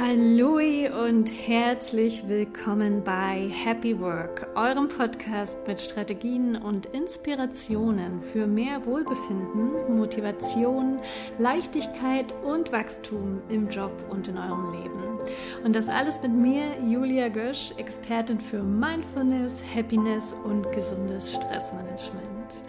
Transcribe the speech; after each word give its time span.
Hallo 0.00 0.60
und 1.08 1.28
herzlich 1.28 2.28
willkommen 2.28 3.02
bei 3.02 3.50
Happy 3.50 3.98
Work, 3.98 4.48
eurem 4.54 4.86
Podcast 4.86 5.58
mit 5.66 5.80
Strategien 5.80 6.54
und 6.54 6.86
Inspirationen 6.86 8.22
für 8.22 8.46
mehr 8.46 8.86
Wohlbefinden, 8.86 9.96
Motivation, 9.98 11.00
Leichtigkeit 11.40 12.32
und 12.44 12.70
Wachstum 12.70 13.42
im 13.48 13.68
Job 13.68 13.90
und 14.08 14.28
in 14.28 14.38
eurem 14.38 14.70
Leben. 14.70 15.18
Und 15.64 15.74
das 15.74 15.88
alles 15.88 16.22
mit 16.22 16.32
mir, 16.32 16.76
Julia 16.88 17.28
Gösch, 17.28 17.72
Expertin 17.76 18.40
für 18.40 18.62
Mindfulness, 18.62 19.64
Happiness 19.74 20.32
und 20.44 20.70
gesundes 20.70 21.34
Stressmanagement. 21.34 22.62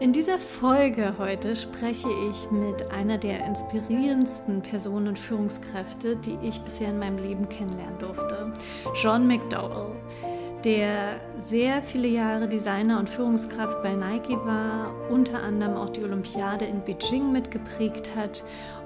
In 0.00 0.14
dieser 0.14 0.38
Folge 0.38 1.12
heute 1.18 1.54
spreche 1.54 2.08
ich 2.30 2.50
mit 2.50 2.90
einer 2.90 3.18
der 3.18 3.44
inspirierendsten 3.44 4.62
Personen 4.62 5.08
und 5.08 5.18
Führungskräfte, 5.18 6.16
die 6.16 6.38
ich 6.40 6.58
bisher 6.62 6.88
in 6.88 6.98
meinem 6.98 7.18
Leben 7.18 7.46
kennenlernen 7.50 7.98
durfte, 7.98 8.50
John 8.94 9.26
McDowell, 9.26 9.92
der 10.64 11.20
sehr 11.36 11.82
viele 11.82 12.08
Jahre 12.08 12.48
Designer 12.48 12.98
und 12.98 13.10
Führungskraft 13.10 13.82
bei 13.82 13.94
Nike 13.94 14.38
war, 14.46 14.90
unter 15.10 15.42
anderem 15.42 15.76
auch 15.76 15.90
die 15.90 16.02
Olympiade 16.02 16.64
in 16.64 16.82
Beijing 16.82 17.30
mitgeprägt 17.30 18.16
hat 18.16 18.42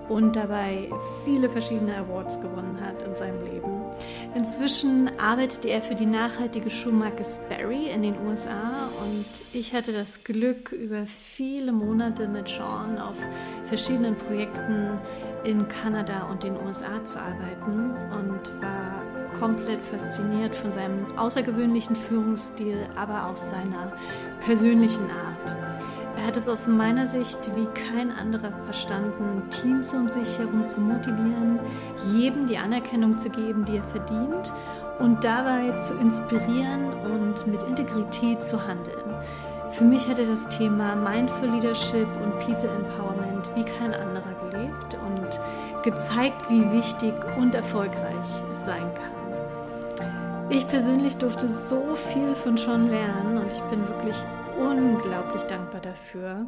und 0.09 0.35
dabei 0.35 0.91
viele 1.25 1.49
verschiedene 1.49 1.97
Awards 1.97 2.41
gewonnen 2.41 2.77
hat 2.85 3.05
in 3.05 3.15
seinem 3.15 3.41
Leben. 3.45 3.84
Inzwischen 4.35 5.11
arbeitet 5.19 5.65
er 5.65 5.81
für 5.81 5.95
die 5.95 6.07
nachhaltige 6.07 6.71
Schuhmarke 6.71 7.25
Sperry 7.25 7.89
in 7.89 8.03
den 8.03 8.17
USA 8.27 8.89
und 9.01 9.27
ich 9.53 9.75
hatte 9.75 9.93
das 9.93 10.25
Glück, 10.25 10.73
über 10.73 11.07
viele 11.07 11.73
Monate 11.73 12.27
mit 12.27 12.49
Sean 12.49 12.99
auf 12.99 13.17
verschiedenen 13.65 14.17
Projekten 14.17 14.99
in 15.45 15.69
Kanada 15.69 16.25
und 16.31 16.43
den 16.43 16.57
USA 16.57 17.03
zu 17.05 17.19
arbeiten 17.19 17.91
und 18.11 18.63
war 18.63 19.03
komplett 19.39 19.83
fasziniert 19.83 20.55
von 20.55 20.73
seinem 20.73 21.07
außergewöhnlichen 21.17 21.97
Führungsstil, 21.97 22.77
aber 22.97 23.27
auch 23.27 23.37
seiner 23.37 23.93
persönlichen 24.45 25.11
Art. 25.11 25.57
Er 26.17 26.27
hat 26.27 26.37
es 26.37 26.49
aus 26.49 26.67
meiner 26.67 27.07
Sicht 27.07 27.39
wie 27.57 27.67
kein 27.67 28.11
anderer 28.11 28.53
verstanden, 28.65 29.43
Teams 29.51 29.93
um 29.93 30.09
sich 30.09 30.39
herum 30.39 30.67
zu 30.67 30.81
motivieren, 30.81 31.59
jedem 32.13 32.47
die 32.47 32.57
Anerkennung 32.57 33.19
zu 33.19 33.31
geben, 33.31 33.65
die 33.65 33.77
er 33.77 33.85
verdient 33.85 34.53
und 35.01 35.25
dabei 35.25 35.77
zu 35.79 35.95
inspirieren 35.95 36.93
und 37.05 37.47
mit 37.47 37.63
Integrität 37.65 38.43
zu 38.43 38.65
handeln. 38.67 39.15
Für 39.71 39.85
mich 39.85 40.09
hat 40.09 40.21
er 40.21 40.27
das 40.27 40.49
Thema 40.49 40.95
Mindful 40.95 41.49
Leadership 41.49 42.07
und 42.23 42.39
People 42.39 42.71
Empowerment 42.71 43.51
wie 43.57 43.65
kein 43.65 43.93
anderer 43.93 44.35
gelebt 44.51 44.97
und 45.05 45.41
gezeigt, 45.83 46.49
wie 46.49 46.71
wichtig 46.73 47.13
und 47.39 47.57
erfolgreich 47.57 48.43
es 48.53 48.65
sein 48.65 48.89
kann. 48.95 50.49
Ich 50.51 50.69
persönlich 50.69 51.17
durfte 51.17 51.49
so 51.49 51.97
viel 51.97 52.37
von 52.37 52.57
Sean 52.57 52.85
lernen 52.85 53.39
und 53.39 53.53
ich 53.53 53.63
bin 53.63 53.81
wirklich 53.89 54.17
unglaublich 54.59 55.43
dankbar 55.45 55.81
dafür 55.81 56.47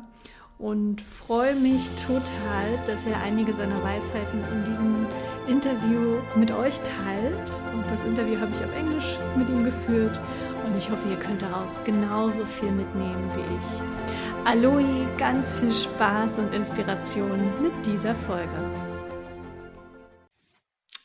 und 0.59 1.03
freue 1.03 1.55
mich 1.55 1.91
total, 1.91 2.79
dass 2.87 3.05
er 3.07 3.21
einige 3.21 3.53
seiner 3.53 3.83
Weisheiten 3.83 4.43
in 4.53 4.65
diesem 4.65 5.07
Interview 5.47 6.17
mit 6.35 6.51
euch 6.51 6.81
teilt. 6.81 7.53
Und 7.75 7.85
das 7.91 8.03
Interview 8.05 8.41
habe 8.41 8.51
ich 8.53 8.65
auf 8.65 8.75
Englisch 8.75 9.17
mit 9.37 9.51
ihm 9.51 9.65
geführt 9.65 10.21
und 10.65 10.77
ich 10.77 10.91
hoffe, 10.91 11.09
ihr 11.11 11.19
könnt 11.19 11.43
daraus 11.43 11.79
genauso 11.85 12.45
viel 12.47 12.71
mitnehmen 12.71 13.31
wie 13.35 13.57
ich. 13.57 14.51
Aloe, 14.51 15.07
ganz 15.19 15.55
viel 15.59 15.73
Spaß 15.73 16.39
und 16.39 16.55
Inspiration 16.55 17.53
mit 17.61 17.73
dieser 17.85 18.15
Folge. 18.15 18.49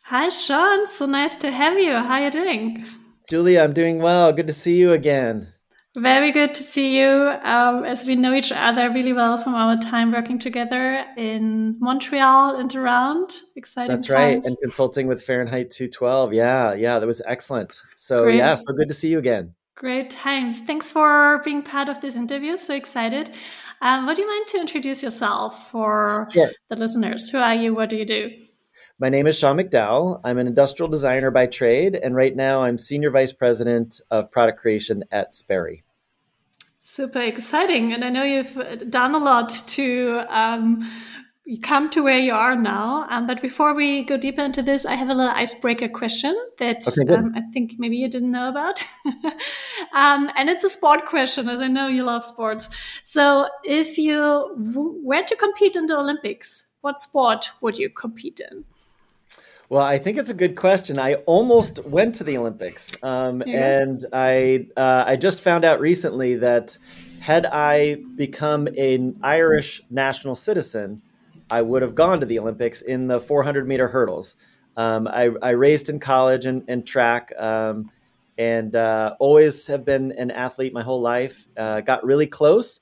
Hi 0.06 0.30
Sean, 0.30 0.86
so 0.88 1.06
nice 1.06 1.38
to 1.38 1.48
have 1.48 1.80
you. 1.80 1.94
How 1.94 2.12
are 2.12 2.26
you 2.26 2.30
doing? 2.30 2.86
Julia, 3.30 3.64
I'm 3.64 3.74
doing 3.74 4.02
well. 4.02 4.34
Good 4.34 4.48
to 4.48 4.54
see 4.54 4.78
you 4.78 4.92
again. 4.92 5.48
Very 5.96 6.32
good 6.32 6.54
to 6.54 6.64
see 6.64 6.98
you. 6.98 7.38
Um, 7.44 7.84
as 7.84 8.06
we 8.06 8.16
know 8.16 8.34
each 8.34 8.52
other 8.52 8.90
really 8.92 9.12
well 9.12 9.38
from 9.38 9.56
our 9.56 9.76
time 9.76 10.14
working 10.14 10.40
together 10.40 11.06
in 11.18 11.78
Montreal 11.80 12.58
and 12.58 12.74
around. 12.74 13.42
Exciting. 13.58 13.98
That's 13.98 14.08
times. 14.08 14.18
right. 14.18 14.46
And 14.46 14.56
consulting 14.62 15.08
with 15.08 15.22
Fahrenheit 15.22 15.70
212. 15.72 16.34
Yeah, 16.34 16.74
yeah, 16.74 17.00
that 17.00 17.06
was 17.06 17.22
excellent. 17.26 17.84
So, 17.96 18.24
Great. 18.24 18.38
yeah, 18.38 18.56
so 18.56 18.74
good 18.74 18.88
to 18.88 18.94
see 18.94 19.10
you 19.10 19.20
again. 19.20 19.54
Great 19.76 20.10
times. 20.10 20.62
Thanks 20.62 20.90
for 20.90 21.42
being 21.44 21.62
part 21.62 21.90
of 21.90 22.00
this 22.00 22.16
interview. 22.16 22.56
So 22.56 22.74
excited. 22.74 23.32
Um, 23.82 24.06
would 24.06 24.18
you 24.18 24.28
mind 24.28 24.48
to 24.48 24.62
introduce 24.62 25.04
yourself 25.04 25.72
for 25.72 26.28
sure. 26.32 26.52
the 26.70 26.78
listeners? 26.78 27.30
Who 27.32 27.40
are 27.40 27.56
you? 27.56 27.74
What 27.74 27.90
do 27.90 27.98
you 27.98 28.06
do? 28.06 28.30
My 29.00 29.10
name 29.10 29.26
is 29.26 29.40
Sean 29.40 29.58
McDowell. 29.58 30.22
I'm 30.24 30.38
an 30.38 30.46
industrial 30.46 30.88
designer 30.88 31.32
by 31.32 31.48
trade, 31.48 31.96
and 31.96 32.16
right 32.16 32.36
now 32.36 32.62
I'm 32.62 32.78
Senior 32.78 33.10
Vice 33.10 33.34
President 33.34 34.00
of 34.12 34.30
Product 34.30 34.60
Creation 34.60 35.04
at 35.12 35.34
Sperry. 35.34 35.84
Super 36.94 37.22
exciting. 37.22 37.94
And 37.94 38.04
I 38.04 38.10
know 38.10 38.24
you've 38.24 38.90
done 38.90 39.16
a 39.16 39.18
lot 39.18 39.48
to 39.68 40.24
um, 40.28 40.86
come 41.62 41.90
to 41.92 42.04
where 42.04 42.20
you 42.20 42.34
are 42.34 42.54
now. 42.54 43.08
Um, 43.10 43.28
but 43.28 43.42
before 43.42 43.74
we 43.74 44.04
go 44.04 44.18
deeper 44.18 44.42
into 44.42 44.62
this, 44.62 44.86
I 44.86 44.96
have 44.96 45.10
a 45.10 45.14
little 45.14 45.32
icebreaker 45.32 45.88
question 45.88 46.38
that 46.58 46.86
okay, 46.86 47.14
um, 47.14 47.32
I 47.34 47.44
think 47.54 47.76
maybe 47.78 47.96
you 47.96 48.10
didn't 48.10 48.32
know 48.32 48.50
about. 48.50 48.84
um, 49.94 50.30
and 50.36 50.50
it's 50.50 50.66
a 50.66 50.70
sport 50.70 51.06
question, 51.06 51.48
as 51.48 51.62
I 51.62 51.70
know 51.70 51.88
you 51.88 52.04
love 52.04 52.26
sports. 52.26 52.68
So 53.06 53.48
if 53.64 53.98
you 53.98 54.54
were 55.02 55.24
to 55.24 55.36
compete 55.38 55.78
in 55.78 55.86
the 55.86 55.98
Olympics, 55.98 56.68
what 56.82 57.00
sport 57.00 57.52
would 57.62 57.78
you 57.78 57.90
compete 57.90 58.42
in? 58.52 58.66
Well, 59.72 59.86
I 59.86 60.00
think 60.00 60.18
it's 60.18 60.30
a 60.30 60.34
good 60.34 60.58
question. 60.58 61.00
I 61.00 61.14
almost 61.26 61.86
went 61.86 62.16
to 62.16 62.26
the 62.26 62.38
Olympics, 62.38 62.92
um, 63.04 63.42
yeah. 63.48 63.80
and 63.80 64.06
I 64.12 64.68
uh, 64.76 65.06
I 65.08 65.16
just 65.16 65.42
found 65.42 65.64
out 65.64 65.80
recently 65.80 66.36
that 66.36 66.78
had 67.22 67.46
I 67.46 68.04
become 68.18 68.68
an 68.78 69.18
Irish 69.24 69.82
national 69.90 70.36
citizen, 70.36 71.02
I 71.50 71.62
would 71.62 71.84
have 71.84 71.96
gone 71.96 72.20
to 72.20 72.26
the 72.26 72.38
Olympics 72.38 72.82
in 72.82 73.08
the 73.08 73.22
400 73.22 73.66
meter 73.66 73.88
hurdles. 73.88 74.36
Um, 74.76 75.08
I, 75.08 75.30
I, 75.42 75.52
raced 75.52 75.88
in 75.88 76.02
college 76.02 76.46
and, 76.46 76.66
and 76.68 76.86
track, 76.86 77.32
um, 77.38 77.90
and 78.38 78.76
uh, 78.76 79.16
always 79.20 79.68
have 79.68 79.86
been 79.86 80.12
an 80.18 80.32
athlete 80.32 80.74
my 80.74 80.84
whole 80.84 81.00
life. 81.00 81.48
Uh, 81.56 81.80
got 81.80 82.04
really 82.04 82.28
close 82.28 82.82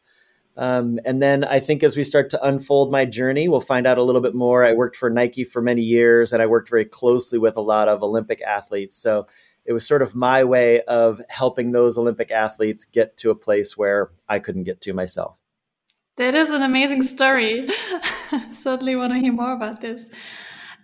um, 0.60 1.00
and 1.06 1.24
then 1.24 1.46
I 1.46 1.62
think 1.62 1.84
as 1.84 1.96
we 1.96 2.04
start 2.04 2.30
to 2.32 2.46
unfold 2.46 2.92
my 2.92 3.06
journey, 3.06 3.48
we'll 3.48 3.62
find 3.62 3.88
out 3.88 3.98
a 3.98 4.04
little 4.04 4.20
bit 4.20 4.36
more. 4.36 4.66
I 4.66 4.74
worked 4.74 4.98
for 4.98 5.10
Nike 5.10 5.46
for 5.46 5.62
many 5.62 5.82
years 5.82 6.34
and 6.34 6.42
I 6.42 6.48
worked 6.48 6.70
very 6.70 6.84
closely 6.84 7.40
with 7.40 7.56
a 7.56 7.62
lot 7.62 7.88
of 7.88 8.04
Olympic 8.04 8.42
athletes. 8.42 8.98
So 8.98 9.26
it 9.64 9.72
was 9.72 9.88
sort 9.88 10.02
of 10.02 10.16
my 10.16 10.44
way 10.44 10.82
of 10.82 11.22
helping 11.30 11.72
those 11.72 11.98
Olympic 11.98 12.30
athletes 12.30 12.84
get 12.84 13.16
to 13.18 13.30
a 13.30 13.36
place 13.36 13.78
where 13.78 14.12
I 14.28 14.40
couldn't 14.40 14.64
get 14.66 14.82
to 14.82 14.94
myself. 14.94 15.40
That 16.18 16.36
is 16.36 16.50
an 16.50 16.62
amazing 16.62 17.04
story. 17.04 17.70
Certainly 18.52 18.98
want 18.98 19.14
to 19.14 19.20
hear 19.20 19.32
more 19.32 19.54
about 19.54 19.80
this. 19.80 20.10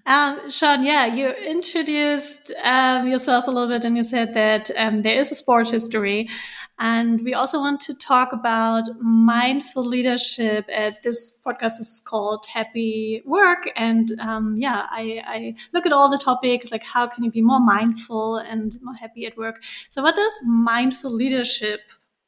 Um, 0.06 0.50
Sean, 0.50 0.86
yeah, 0.86 1.08
you 1.08 1.32
introduced 1.32 2.54
um, 2.64 3.10
yourself 3.10 3.48
a 3.48 3.52
little 3.52 3.68
bit 3.68 3.84
and 3.84 3.98
you 3.98 4.04
said 4.04 4.36
that 4.36 4.72
um, 4.78 5.02
there 5.02 5.20
is 5.20 5.34
a 5.34 5.36
sports 5.36 5.72
history. 5.72 6.30
And 6.78 7.24
we 7.24 7.34
also 7.34 7.60
want 7.60 7.80
to 7.82 7.94
talk 7.94 8.34
about 8.34 8.84
mindful 9.00 9.84
leadership. 9.84 10.66
Uh, 10.76 10.92
this 11.04 11.40
podcast 11.46 11.80
is 11.80 12.02
called 12.06 12.46
Happy 12.48 13.22
Work. 13.26 13.72
And 13.78 14.12
um, 14.20 14.56
yeah, 14.58 14.86
I, 14.92 15.22
I, 15.26 15.56
look 15.74 15.86
at 15.86 15.94
all 15.94 16.10
the 16.10 16.18
topics 16.18 16.72
like 16.72 16.84
how 16.84 17.08
can 17.08 17.24
you 17.24 17.32
be 17.32 17.42
more 17.42 17.62
mindful 17.62 18.38
and 18.38 18.78
more 18.82 18.96
happy 18.96 19.26
at 19.26 19.38
work. 19.38 19.64
So, 19.90 20.04
what 20.04 20.16
does 20.16 20.34
mindful 20.46 21.12
leadership 21.12 21.80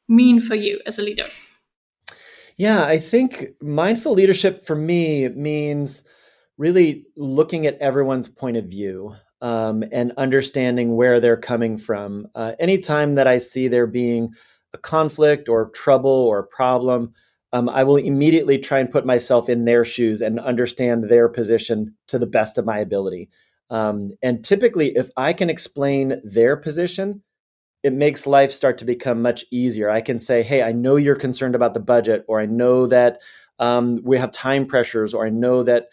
mean 0.08 0.40
for 0.40 0.54
you 0.54 0.80
as 0.86 0.98
a 0.98 1.02
leader? 1.02 1.26
Yeah, 2.56 2.84
I 2.84 2.98
think 2.98 3.50
mindful 3.60 4.14
leadership 4.14 4.64
for 4.64 4.74
me 4.74 5.28
means 5.28 6.04
really 6.56 7.06
looking 7.16 7.66
at 7.66 7.78
everyone's 7.78 8.28
point 8.28 8.56
of 8.56 8.64
view 8.64 9.14
um, 9.40 9.84
and 9.92 10.12
understanding 10.16 10.96
where 10.96 11.20
they're 11.20 11.36
coming 11.36 11.78
from. 11.78 12.26
Uh, 12.34 12.52
anytime 12.58 13.14
that 13.14 13.26
I 13.26 13.38
see 13.38 13.68
there 13.68 13.86
being 13.86 14.34
a 14.74 14.78
conflict 14.78 15.48
or 15.48 15.70
trouble 15.70 16.10
or 16.10 16.40
a 16.40 16.46
problem, 16.46 17.12
um, 17.52 17.68
I 17.68 17.84
will 17.84 17.96
immediately 17.96 18.58
try 18.58 18.78
and 18.78 18.90
put 18.90 19.06
myself 19.06 19.48
in 19.48 19.64
their 19.64 19.84
shoes 19.84 20.20
and 20.20 20.38
understand 20.38 21.04
their 21.04 21.28
position 21.28 21.94
to 22.08 22.18
the 22.18 22.26
best 22.26 22.58
of 22.58 22.66
my 22.66 22.78
ability. 22.78 23.30
Um, 23.70 24.10
and 24.22 24.44
typically, 24.44 24.96
if 24.96 25.10
I 25.16 25.32
can 25.32 25.50
explain 25.50 26.20
their 26.24 26.56
position, 26.56 27.22
it 27.82 27.92
makes 27.92 28.26
life 28.26 28.50
start 28.50 28.76
to 28.78 28.84
become 28.84 29.22
much 29.22 29.44
easier. 29.50 29.88
I 29.88 30.00
can 30.00 30.20
say, 30.20 30.42
hey, 30.42 30.62
I 30.62 30.72
know 30.72 30.96
you're 30.96 31.14
concerned 31.14 31.54
about 31.54 31.74
the 31.74 31.80
budget, 31.80 32.24
or 32.28 32.40
I 32.40 32.46
know 32.46 32.86
that 32.86 33.18
um, 33.58 34.00
we 34.02 34.18
have 34.18 34.30
time 34.32 34.66
pressures, 34.66 35.14
or 35.14 35.24
I 35.24 35.30
know 35.30 35.62
that 35.62 35.88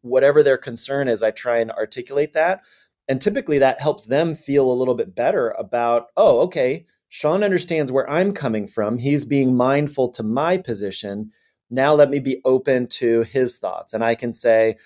whatever 0.00 0.42
their 0.42 0.56
concern 0.56 1.08
is, 1.08 1.22
I 1.22 1.30
try 1.30 1.58
and 1.58 1.70
articulate 1.72 2.32
that. 2.34 2.62
And 3.08 3.20
typically 3.20 3.58
that 3.58 3.80
helps 3.80 4.06
them 4.06 4.34
feel 4.34 4.70
a 4.70 4.74
little 4.74 4.94
bit 4.94 5.14
better 5.14 5.50
about, 5.50 6.06
oh, 6.16 6.40
okay, 6.40 6.86
Sean 7.08 7.44
understands 7.44 7.92
where 7.92 8.08
I'm 8.10 8.32
coming 8.32 8.66
from. 8.66 8.98
He's 8.98 9.24
being 9.24 9.56
mindful 9.56 10.08
to 10.10 10.22
my 10.22 10.58
position. 10.58 11.30
Now 11.70 11.94
let 11.94 12.10
me 12.10 12.18
be 12.18 12.40
open 12.44 12.86
to 12.88 13.22
his 13.22 13.58
thoughts. 13.58 13.92
And 13.92 14.04
I 14.04 14.14
can 14.14 14.32
say, 14.32 14.76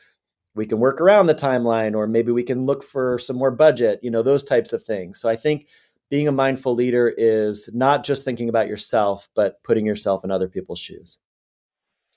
we 0.58 0.66
can 0.66 0.80
work 0.80 1.00
around 1.00 1.26
the 1.26 1.34
timeline 1.34 1.94
or 1.94 2.08
maybe 2.08 2.32
we 2.32 2.42
can 2.42 2.66
look 2.66 2.82
for 2.82 3.18
some 3.18 3.36
more 3.36 3.52
budget 3.52 4.00
you 4.02 4.10
know 4.10 4.22
those 4.22 4.42
types 4.42 4.72
of 4.72 4.82
things 4.82 5.20
so 5.20 5.28
i 5.28 5.36
think 5.36 5.68
being 6.10 6.26
a 6.26 6.32
mindful 6.32 6.74
leader 6.74 7.14
is 7.16 7.70
not 7.72 8.04
just 8.04 8.24
thinking 8.24 8.48
about 8.48 8.66
yourself 8.66 9.28
but 9.36 9.62
putting 9.62 9.86
yourself 9.86 10.24
in 10.24 10.30
other 10.30 10.48
people's 10.48 10.80
shoes 10.80 11.18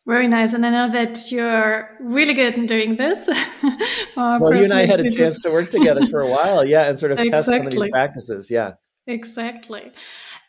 very 0.05 0.27
nice. 0.27 0.53
And 0.53 0.65
i 0.65 0.69
know 0.69 0.91
that 0.91 1.31
you're 1.31 1.97
really 1.99 2.33
good 2.33 2.55
in 2.55 2.65
doing 2.65 2.95
this. 2.97 3.29
Well 4.15 4.53
you 4.53 4.63
and 4.63 4.73
i 4.73 4.85
had 4.85 4.99
a 4.99 5.09
chance 5.09 5.39
to 5.39 5.51
work 5.51 5.71
together 5.71 6.05
for 6.07 6.21
a 6.21 6.27
while. 6.27 6.65
Yeah 6.65 6.83
and 6.83 6.99
sort 6.99 7.11
of 7.11 7.19
exactly. 7.19 7.37
test 7.37 7.45
some 7.45 7.67
of 7.67 7.73
these 7.73 7.91
practices. 7.91 8.51
Yeah. 8.51 8.73
Exactly. 9.07 9.91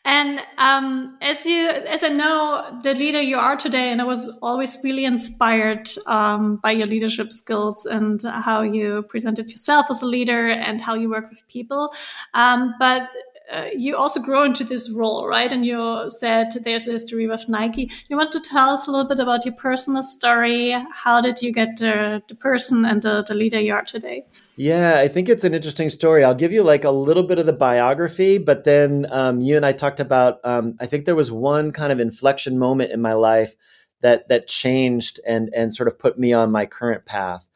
And 0.05 0.41
um, 0.57 1.17
as 1.21 1.45
you, 1.45 1.69
as 1.69 2.03
I 2.03 2.09
know, 2.09 2.79
the 2.83 2.93
leader 2.93 3.21
you 3.21 3.37
are 3.37 3.55
today, 3.55 3.89
and 3.89 4.01
I 4.01 4.03
was 4.03 4.27
always 4.41 4.77
really 4.83 5.05
inspired 5.05 5.89
um, 6.07 6.57
by 6.57 6.71
your 6.71 6.87
leadership 6.87 7.31
skills 7.31 7.85
and 7.85 8.21
how 8.21 8.63
you 8.63 9.03
presented 9.03 9.49
yourself 9.49 9.85
as 9.89 10.01
a 10.01 10.05
leader 10.05 10.49
and 10.49 10.81
how 10.81 10.93
you 10.93 11.09
work 11.09 11.29
with 11.29 11.47
people. 11.47 11.93
Um, 12.33 12.75
but 12.79 13.07
uh, 13.51 13.67
you 13.75 13.95
also 13.97 14.21
grow 14.21 14.43
into 14.43 14.63
this 14.63 14.89
role, 14.91 15.27
right? 15.27 15.51
And 15.51 15.65
you 15.65 16.09
said 16.09 16.47
there's 16.63 16.87
a 16.87 16.91
history 16.91 17.27
with 17.27 17.47
Nike. 17.49 17.91
You 18.09 18.17
want 18.17 18.31
to 18.31 18.39
tell 18.39 18.69
us 18.69 18.87
a 18.87 18.91
little 18.91 19.07
bit 19.07 19.19
about 19.19 19.45
your 19.45 19.53
personal 19.53 20.01
story? 20.01 20.75
How 20.93 21.21
did 21.21 21.41
you 21.41 21.51
get 21.51 21.77
the, 21.77 22.21
the 22.27 22.35
person 22.35 22.85
and 22.85 23.01
the, 23.01 23.23
the 23.27 23.33
leader 23.33 23.59
you 23.59 23.73
are 23.73 23.83
today? 23.83 24.25
Yeah, 24.55 24.99
I 24.99 25.07
think 25.07 25.29
it's 25.29 25.43
an 25.43 25.53
interesting 25.53 25.89
story. 25.89 26.23
I'll 26.23 26.33
give 26.33 26.51
you 26.51 26.63
like 26.63 26.83
a 26.83 26.91
little 26.91 27.23
bit 27.23 27.37
of 27.37 27.45
the 27.45 27.53
biography, 27.53 28.37
but 28.37 28.63
then 28.63 29.07
um, 29.11 29.41
you 29.41 29.57
and 29.57 29.65
I 29.65 29.73
talked 29.73 29.99
about. 29.99 30.39
Um, 30.43 30.75
I 30.79 30.85
think 30.85 31.05
there 31.05 31.15
was 31.15 31.31
one 31.31 31.71
kind 31.71 31.91
of 31.91 31.99
inflection 31.99 32.57
moment 32.57 32.91
in 32.91 33.01
my 33.01 33.13
life 33.13 33.55
that 34.01 34.27
that 34.29 34.47
changed 34.47 35.19
and 35.25 35.49
and 35.55 35.73
sort 35.73 35.87
of 35.87 35.97
put 35.97 36.17
me 36.19 36.33
on 36.33 36.51
my 36.51 36.65
current 36.65 37.05
path. 37.05 37.47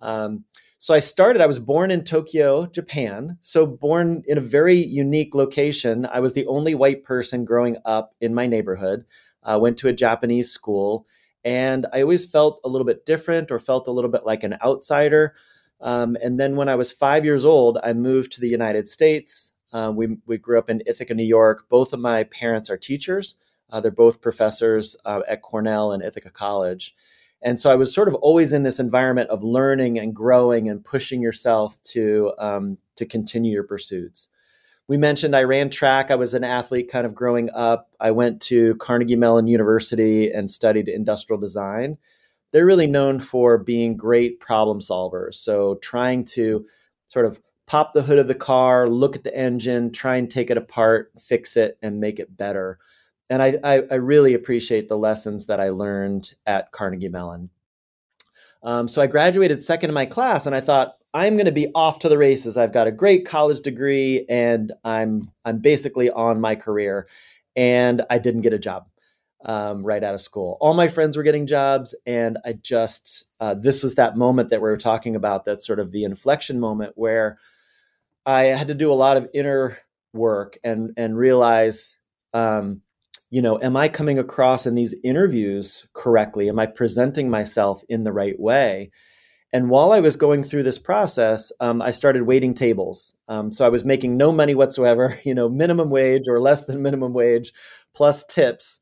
Um, 0.00 0.44
so 0.82 0.94
I 0.94 1.00
started, 1.00 1.42
I 1.42 1.46
was 1.46 1.58
born 1.58 1.90
in 1.90 2.04
Tokyo, 2.04 2.64
Japan. 2.64 3.36
So, 3.42 3.66
born 3.66 4.22
in 4.26 4.38
a 4.38 4.40
very 4.40 4.76
unique 4.76 5.34
location. 5.34 6.08
I 6.10 6.20
was 6.20 6.32
the 6.32 6.46
only 6.46 6.74
white 6.74 7.04
person 7.04 7.44
growing 7.44 7.76
up 7.84 8.14
in 8.18 8.32
my 8.32 8.46
neighborhood. 8.46 9.04
I 9.42 9.52
uh, 9.52 9.58
went 9.58 9.76
to 9.78 9.88
a 9.88 9.92
Japanese 9.92 10.50
school, 10.50 11.06
and 11.44 11.86
I 11.92 12.00
always 12.00 12.24
felt 12.24 12.62
a 12.64 12.70
little 12.70 12.86
bit 12.86 13.04
different 13.04 13.50
or 13.50 13.58
felt 13.58 13.88
a 13.88 13.92
little 13.92 14.10
bit 14.10 14.24
like 14.24 14.42
an 14.42 14.56
outsider. 14.64 15.34
Um, 15.82 16.16
and 16.22 16.40
then 16.40 16.56
when 16.56 16.70
I 16.70 16.76
was 16.76 16.92
five 16.92 17.26
years 17.26 17.44
old, 17.44 17.76
I 17.84 17.92
moved 17.92 18.32
to 18.32 18.40
the 18.40 18.48
United 18.48 18.88
States. 18.88 19.52
Uh, 19.74 19.92
we, 19.94 20.16
we 20.24 20.38
grew 20.38 20.58
up 20.58 20.70
in 20.70 20.82
Ithaca, 20.86 21.12
New 21.12 21.24
York. 21.24 21.68
Both 21.68 21.92
of 21.92 22.00
my 22.00 22.24
parents 22.24 22.70
are 22.70 22.78
teachers. 22.78 23.34
Uh, 23.68 23.82
they're 23.82 23.90
both 23.90 24.22
professors 24.22 24.96
uh, 25.04 25.20
at 25.28 25.42
Cornell 25.42 25.92
and 25.92 26.02
Ithaca 26.02 26.30
College. 26.30 26.94
And 27.42 27.58
so 27.58 27.70
I 27.70 27.76
was 27.76 27.94
sort 27.94 28.08
of 28.08 28.14
always 28.16 28.52
in 28.52 28.62
this 28.62 28.80
environment 28.80 29.30
of 29.30 29.42
learning 29.42 29.98
and 29.98 30.14
growing 30.14 30.68
and 30.68 30.84
pushing 30.84 31.22
yourself 31.22 31.80
to 31.84 32.32
um, 32.38 32.78
to 32.96 33.06
continue 33.06 33.52
your 33.52 33.64
pursuits. 33.64 34.28
We 34.88 34.98
mentioned 34.98 35.36
I 35.36 35.44
ran 35.44 35.70
track. 35.70 36.10
I 36.10 36.16
was 36.16 36.34
an 36.34 36.44
athlete 36.44 36.90
kind 36.90 37.06
of 37.06 37.14
growing 37.14 37.48
up. 37.54 37.94
I 38.00 38.10
went 38.10 38.42
to 38.42 38.74
Carnegie 38.76 39.16
Mellon 39.16 39.46
University 39.46 40.30
and 40.30 40.50
studied 40.50 40.88
industrial 40.88 41.40
design. 41.40 41.96
They're 42.50 42.66
really 42.66 42.88
known 42.88 43.20
for 43.20 43.56
being 43.56 43.96
great 43.96 44.40
problem 44.40 44.80
solvers. 44.80 45.34
So 45.34 45.76
trying 45.76 46.24
to 46.24 46.66
sort 47.06 47.24
of 47.24 47.40
pop 47.66 47.92
the 47.92 48.02
hood 48.02 48.18
of 48.18 48.26
the 48.26 48.34
car, 48.34 48.88
look 48.88 49.14
at 49.14 49.22
the 49.22 49.34
engine, 49.34 49.92
try 49.92 50.16
and 50.16 50.28
take 50.28 50.50
it 50.50 50.56
apart, 50.56 51.12
fix 51.20 51.56
it, 51.56 51.78
and 51.82 52.00
make 52.00 52.18
it 52.18 52.36
better 52.36 52.80
and 53.30 53.40
I, 53.42 53.56
I, 53.62 53.82
I, 53.90 53.94
really 53.94 54.34
appreciate 54.34 54.88
the 54.88 54.98
lessons 54.98 55.46
that 55.46 55.60
I 55.60 55.70
learned 55.70 56.34
at 56.46 56.72
Carnegie 56.72 57.08
Mellon. 57.08 57.48
Um, 58.64 58.88
so 58.88 59.00
I 59.00 59.06
graduated 59.06 59.62
second 59.62 59.88
in 59.88 59.94
my 59.94 60.04
class, 60.04 60.46
and 60.46 60.54
I 60.54 60.60
thought 60.60 60.96
I'm 61.14 61.36
going 61.36 61.46
to 61.46 61.52
be 61.52 61.70
off 61.74 62.00
to 62.00 62.08
the 62.08 62.18
races. 62.18 62.56
I've 62.56 62.72
got 62.72 62.88
a 62.88 62.92
great 62.92 63.24
college 63.24 63.60
degree, 63.60 64.26
and 64.28 64.72
I'm 64.84 65.22
I'm 65.44 65.58
basically 65.58 66.10
on 66.10 66.40
my 66.40 66.56
career. 66.56 67.08
And 67.56 68.02
I 68.10 68.18
didn't 68.18 68.42
get 68.42 68.52
a 68.52 68.58
job 68.58 68.86
um, 69.44 69.82
right 69.82 70.04
out 70.04 70.14
of 70.14 70.20
school. 70.20 70.56
All 70.60 70.74
my 70.74 70.88
friends 70.88 71.16
were 71.16 71.22
getting 71.22 71.46
jobs, 71.46 71.94
and 72.06 72.36
I 72.44 72.54
just 72.54 73.24
uh, 73.38 73.54
this 73.54 73.82
was 73.82 73.94
that 73.94 74.16
moment 74.16 74.50
that 74.50 74.60
we 74.60 74.68
were 74.68 74.76
talking 74.76 75.16
about. 75.16 75.44
That 75.44 75.62
sort 75.62 75.78
of 75.78 75.92
the 75.92 76.04
inflection 76.04 76.60
moment 76.60 76.92
where 76.96 77.38
I 78.26 78.42
had 78.42 78.68
to 78.68 78.74
do 78.74 78.92
a 78.92 78.94
lot 78.94 79.16
of 79.16 79.28
inner 79.32 79.78
work 80.12 80.58
and 80.64 80.92
and 80.96 81.16
realize. 81.16 81.98
Um, 82.32 82.82
you 83.30 83.40
know, 83.40 83.58
am 83.62 83.76
I 83.76 83.88
coming 83.88 84.18
across 84.18 84.66
in 84.66 84.74
these 84.74 84.94
interviews 85.04 85.86
correctly? 85.94 86.48
Am 86.48 86.58
I 86.58 86.66
presenting 86.66 87.30
myself 87.30 87.82
in 87.88 88.02
the 88.02 88.12
right 88.12 88.38
way? 88.38 88.90
And 89.52 89.70
while 89.70 89.92
I 89.92 90.00
was 90.00 90.16
going 90.16 90.42
through 90.42 90.64
this 90.64 90.78
process, 90.78 91.50
um, 91.60 91.80
I 91.82 91.90
started 91.90 92.22
waiting 92.22 92.54
tables. 92.54 93.16
Um, 93.28 93.50
so 93.50 93.64
I 93.64 93.68
was 93.68 93.84
making 93.84 94.16
no 94.16 94.30
money 94.32 94.54
whatsoever, 94.54 95.18
you 95.24 95.34
know, 95.34 95.48
minimum 95.48 95.90
wage 95.90 96.28
or 96.28 96.40
less 96.40 96.64
than 96.64 96.82
minimum 96.82 97.12
wage, 97.12 97.52
plus 97.94 98.24
tips. 98.24 98.80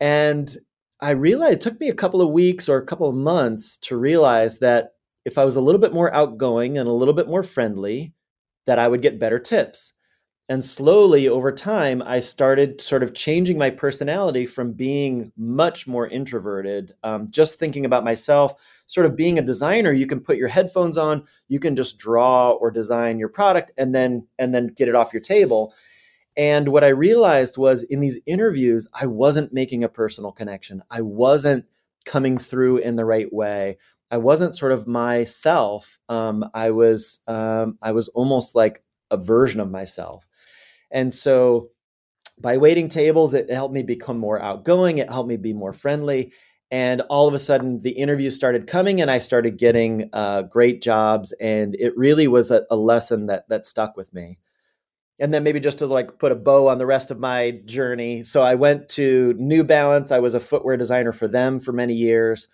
And 0.00 0.54
I 1.00 1.10
realized 1.10 1.54
it 1.54 1.60
took 1.60 1.80
me 1.80 1.88
a 1.88 1.94
couple 1.94 2.22
of 2.22 2.30
weeks 2.30 2.68
or 2.68 2.78
a 2.78 2.86
couple 2.86 3.08
of 3.08 3.14
months 3.14 3.76
to 3.78 3.96
realize 3.96 4.58
that 4.58 4.90
if 5.24 5.38
I 5.38 5.44
was 5.44 5.56
a 5.56 5.60
little 5.60 5.80
bit 5.80 5.92
more 5.92 6.14
outgoing 6.14 6.78
and 6.78 6.88
a 6.88 6.92
little 6.92 7.14
bit 7.14 7.28
more 7.28 7.42
friendly, 7.42 8.12
that 8.66 8.78
I 8.78 8.88
would 8.88 9.02
get 9.02 9.18
better 9.18 9.38
tips 9.38 9.92
and 10.48 10.64
slowly 10.64 11.26
over 11.26 11.50
time 11.50 12.02
i 12.04 12.20
started 12.20 12.80
sort 12.80 13.02
of 13.02 13.14
changing 13.14 13.56
my 13.56 13.70
personality 13.70 14.44
from 14.44 14.72
being 14.72 15.32
much 15.36 15.86
more 15.86 16.06
introverted 16.08 16.92
um, 17.02 17.28
just 17.30 17.58
thinking 17.58 17.84
about 17.84 18.04
myself 18.04 18.54
sort 18.86 19.06
of 19.06 19.16
being 19.16 19.38
a 19.38 19.42
designer 19.42 19.92
you 19.92 20.06
can 20.06 20.20
put 20.20 20.36
your 20.36 20.48
headphones 20.48 20.98
on 20.98 21.24
you 21.48 21.58
can 21.58 21.74
just 21.74 21.98
draw 21.98 22.50
or 22.50 22.70
design 22.70 23.18
your 23.18 23.28
product 23.28 23.72
and 23.78 23.94
then 23.94 24.26
and 24.38 24.54
then 24.54 24.68
get 24.68 24.88
it 24.88 24.94
off 24.94 25.12
your 25.12 25.22
table. 25.22 25.74
And 26.36 26.68
what 26.68 26.84
i 26.84 26.88
realized 26.88 27.56
was 27.56 27.84
in 27.84 28.00
these 28.00 28.20
interviews 28.26 28.86
i 28.92 29.06
wasn't 29.06 29.52
making 29.52 29.84
a 29.84 29.88
personal 29.88 30.32
connection. 30.32 30.82
I 30.90 31.00
wasn't 31.00 31.64
coming 32.04 32.38
through 32.38 32.78
in 32.78 32.96
the 32.96 33.04
right 33.04 33.32
way. 33.32 33.78
I 34.10 34.18
wasn't 34.18 34.56
sort 34.56 34.72
of 34.72 34.86
myself. 34.86 35.98
Um, 36.08 36.44
i 36.54 36.70
was 36.70 37.20
um, 37.26 37.78
i 37.82 37.92
was 37.92 38.08
almost 38.08 38.54
like 38.54 38.82
a 39.10 39.16
version 39.16 39.60
of 39.60 39.70
myself 39.70 40.26
and 40.94 41.12
so 41.12 41.70
by 42.40 42.56
waiting 42.56 42.88
tables, 42.88 43.34
it 43.34 43.50
helped 43.50 43.74
me 43.74 43.82
become 43.82 44.18
more 44.18 44.40
outgoing. 44.40 44.98
It 44.98 45.10
helped 45.10 45.28
me 45.28 45.36
be 45.36 45.52
more 45.52 45.72
friendly. 45.72 46.32
And 46.70 47.02
all 47.02 47.28
of 47.28 47.34
a 47.34 47.38
sudden, 47.38 47.82
the 47.82 47.90
interviews 47.90 48.34
started 48.34 48.66
coming, 48.66 49.00
and 49.00 49.10
I 49.10 49.18
started 49.18 49.58
getting 49.58 50.08
uh, 50.12 50.42
great 50.42 50.82
jobs. 50.82 51.32
And 51.32 51.76
it 51.78 51.96
really 51.96 52.26
was 52.26 52.50
a, 52.50 52.64
a 52.70 52.76
lesson 52.76 53.26
that 53.26 53.48
that 53.48 53.66
stuck 53.66 53.96
with 53.96 54.12
me. 54.14 54.38
And 55.20 55.32
then 55.32 55.44
maybe 55.44 55.60
just 55.60 55.78
to 55.78 55.86
like 55.86 56.18
put 56.18 56.32
a 56.32 56.36
bow 56.36 56.68
on 56.68 56.78
the 56.78 56.86
rest 56.86 57.10
of 57.10 57.20
my 57.20 57.60
journey. 57.64 58.24
So 58.24 58.42
I 58.42 58.56
went 58.56 58.88
to 58.90 59.34
New 59.34 59.62
Balance. 59.62 60.10
I 60.10 60.18
was 60.18 60.34
a 60.34 60.40
footwear 60.40 60.76
designer 60.76 61.12
for 61.12 61.28
them 61.28 61.60
for 61.60 61.72
many 61.72 61.94
years. 61.94 62.48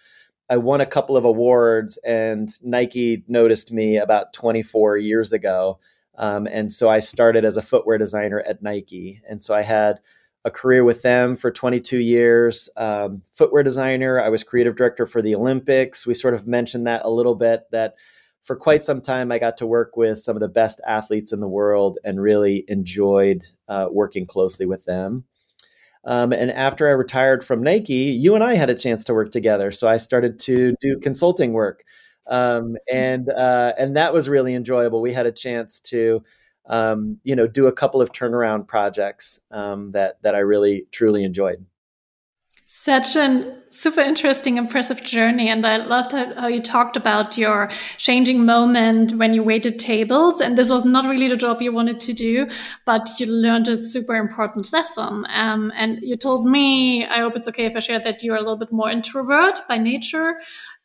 I 0.50 0.56
won 0.56 0.80
a 0.80 0.86
couple 0.86 1.16
of 1.16 1.24
awards, 1.24 1.96
and 1.98 2.50
Nike 2.62 3.22
noticed 3.28 3.70
me 3.70 3.98
about 3.98 4.32
24 4.32 4.96
years 4.96 5.30
ago 5.32 5.78
um, 6.20 6.46
and 6.46 6.70
so 6.70 6.90
I 6.90 7.00
started 7.00 7.46
as 7.46 7.56
a 7.56 7.62
footwear 7.62 7.96
designer 7.96 8.40
at 8.40 8.62
Nike. 8.62 9.22
And 9.26 9.42
so 9.42 9.54
I 9.54 9.62
had 9.62 10.00
a 10.44 10.50
career 10.50 10.84
with 10.84 11.00
them 11.00 11.34
for 11.34 11.50
22 11.50 11.96
years. 11.96 12.68
Um, 12.76 13.22
footwear 13.32 13.62
designer, 13.62 14.20
I 14.20 14.28
was 14.28 14.44
creative 14.44 14.76
director 14.76 15.06
for 15.06 15.22
the 15.22 15.34
Olympics. 15.34 16.06
We 16.06 16.12
sort 16.12 16.34
of 16.34 16.46
mentioned 16.46 16.86
that 16.86 17.06
a 17.06 17.10
little 17.10 17.34
bit 17.34 17.62
that 17.72 17.94
for 18.42 18.54
quite 18.54 18.84
some 18.84 19.00
time 19.00 19.32
I 19.32 19.38
got 19.38 19.56
to 19.58 19.66
work 19.66 19.96
with 19.96 20.20
some 20.20 20.36
of 20.36 20.40
the 20.40 20.48
best 20.48 20.78
athletes 20.86 21.32
in 21.32 21.40
the 21.40 21.48
world 21.48 21.98
and 22.04 22.20
really 22.20 22.66
enjoyed 22.68 23.46
uh, 23.68 23.88
working 23.90 24.26
closely 24.26 24.66
with 24.66 24.84
them. 24.84 25.24
Um, 26.04 26.34
and 26.34 26.50
after 26.50 26.86
I 26.86 26.92
retired 26.92 27.42
from 27.42 27.62
Nike, 27.62 27.94
you 27.94 28.34
and 28.34 28.44
I 28.44 28.54
had 28.54 28.68
a 28.68 28.74
chance 28.74 29.04
to 29.04 29.14
work 29.14 29.30
together. 29.30 29.70
So 29.70 29.88
I 29.88 29.96
started 29.96 30.38
to 30.40 30.74
do 30.82 30.98
consulting 30.98 31.54
work 31.54 31.82
um, 32.30 32.76
and 32.90 33.28
uh, 33.28 33.74
and 33.76 33.96
that 33.96 34.12
was 34.12 34.28
really 34.28 34.54
enjoyable. 34.54 35.02
We 35.02 35.12
had 35.12 35.26
a 35.26 35.32
chance 35.32 35.80
to 35.80 36.22
um, 36.66 37.18
you 37.24 37.36
know 37.36 37.46
do 37.46 37.66
a 37.66 37.72
couple 37.72 38.00
of 38.00 38.12
turnaround 38.12 38.66
projects 38.66 39.40
um, 39.50 39.92
that 39.92 40.22
that 40.22 40.34
I 40.34 40.38
really 40.38 40.86
truly 40.92 41.24
enjoyed. 41.24 41.66
Such 42.72 43.16
a 43.16 43.58
super 43.68 44.00
interesting, 44.00 44.56
impressive 44.56 45.02
journey. 45.02 45.48
And 45.48 45.66
I 45.66 45.78
loved 45.78 46.12
how, 46.12 46.32
how, 46.34 46.46
you 46.46 46.62
talked 46.62 46.96
about 46.96 47.36
your 47.36 47.68
changing 47.98 48.46
moment 48.46 49.12
when 49.16 49.34
you 49.34 49.42
waited 49.42 49.80
tables. 49.80 50.40
And 50.40 50.56
this 50.56 50.70
was 50.70 50.84
not 50.84 51.04
really 51.04 51.26
the 51.26 51.36
job 51.36 51.60
you 51.60 51.72
wanted 51.72 51.98
to 51.98 52.12
do, 52.12 52.46
but 52.86 53.10
you 53.18 53.26
learned 53.26 53.66
a 53.66 53.76
super 53.76 54.14
important 54.14 54.72
lesson. 54.72 55.26
Um, 55.30 55.72
and 55.76 55.98
you 56.00 56.16
told 56.16 56.46
me, 56.46 57.04
I 57.04 57.18
hope 57.18 57.34
it's 57.34 57.48
okay 57.48 57.66
if 57.66 57.74
I 57.74 57.80
share 57.80 57.98
that 57.98 58.22
you're 58.22 58.36
a 58.36 58.40
little 58.40 58.56
bit 58.56 58.70
more 58.70 58.88
introvert 58.88 59.66
by 59.68 59.76
nature. 59.76 60.36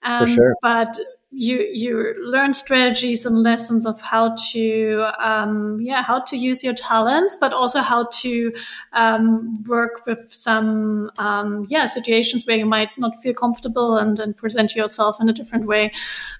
Um, 0.01 0.25
For 0.25 0.33
sure. 0.33 0.55
But 0.63 0.97
you 1.37 1.69
you 1.73 2.15
learn 2.19 2.53
strategies 2.53 3.25
and 3.25 3.43
lessons 3.43 3.85
of 3.85 3.99
how 3.99 4.33
to 4.51 5.05
um, 5.19 5.79
yeah 5.81 6.01
how 6.01 6.19
to 6.21 6.37
use 6.37 6.63
your 6.63 6.73
talents, 6.73 7.35
but 7.39 7.51
also 7.51 7.81
how 7.81 8.07
to 8.11 8.53
um, 8.93 9.53
work 9.67 10.05
with 10.05 10.33
some 10.33 11.11
um, 11.17 11.65
yeah 11.69 11.87
situations 11.87 12.45
where 12.45 12.55
you 12.55 12.65
might 12.65 12.89
not 12.97 13.15
feel 13.21 13.33
comfortable 13.33 13.97
and, 13.97 14.17
and 14.19 14.37
present 14.37 14.75
yourself 14.75 15.17
in 15.19 15.27
a 15.27 15.33
different 15.33 15.65
way. 15.65 15.91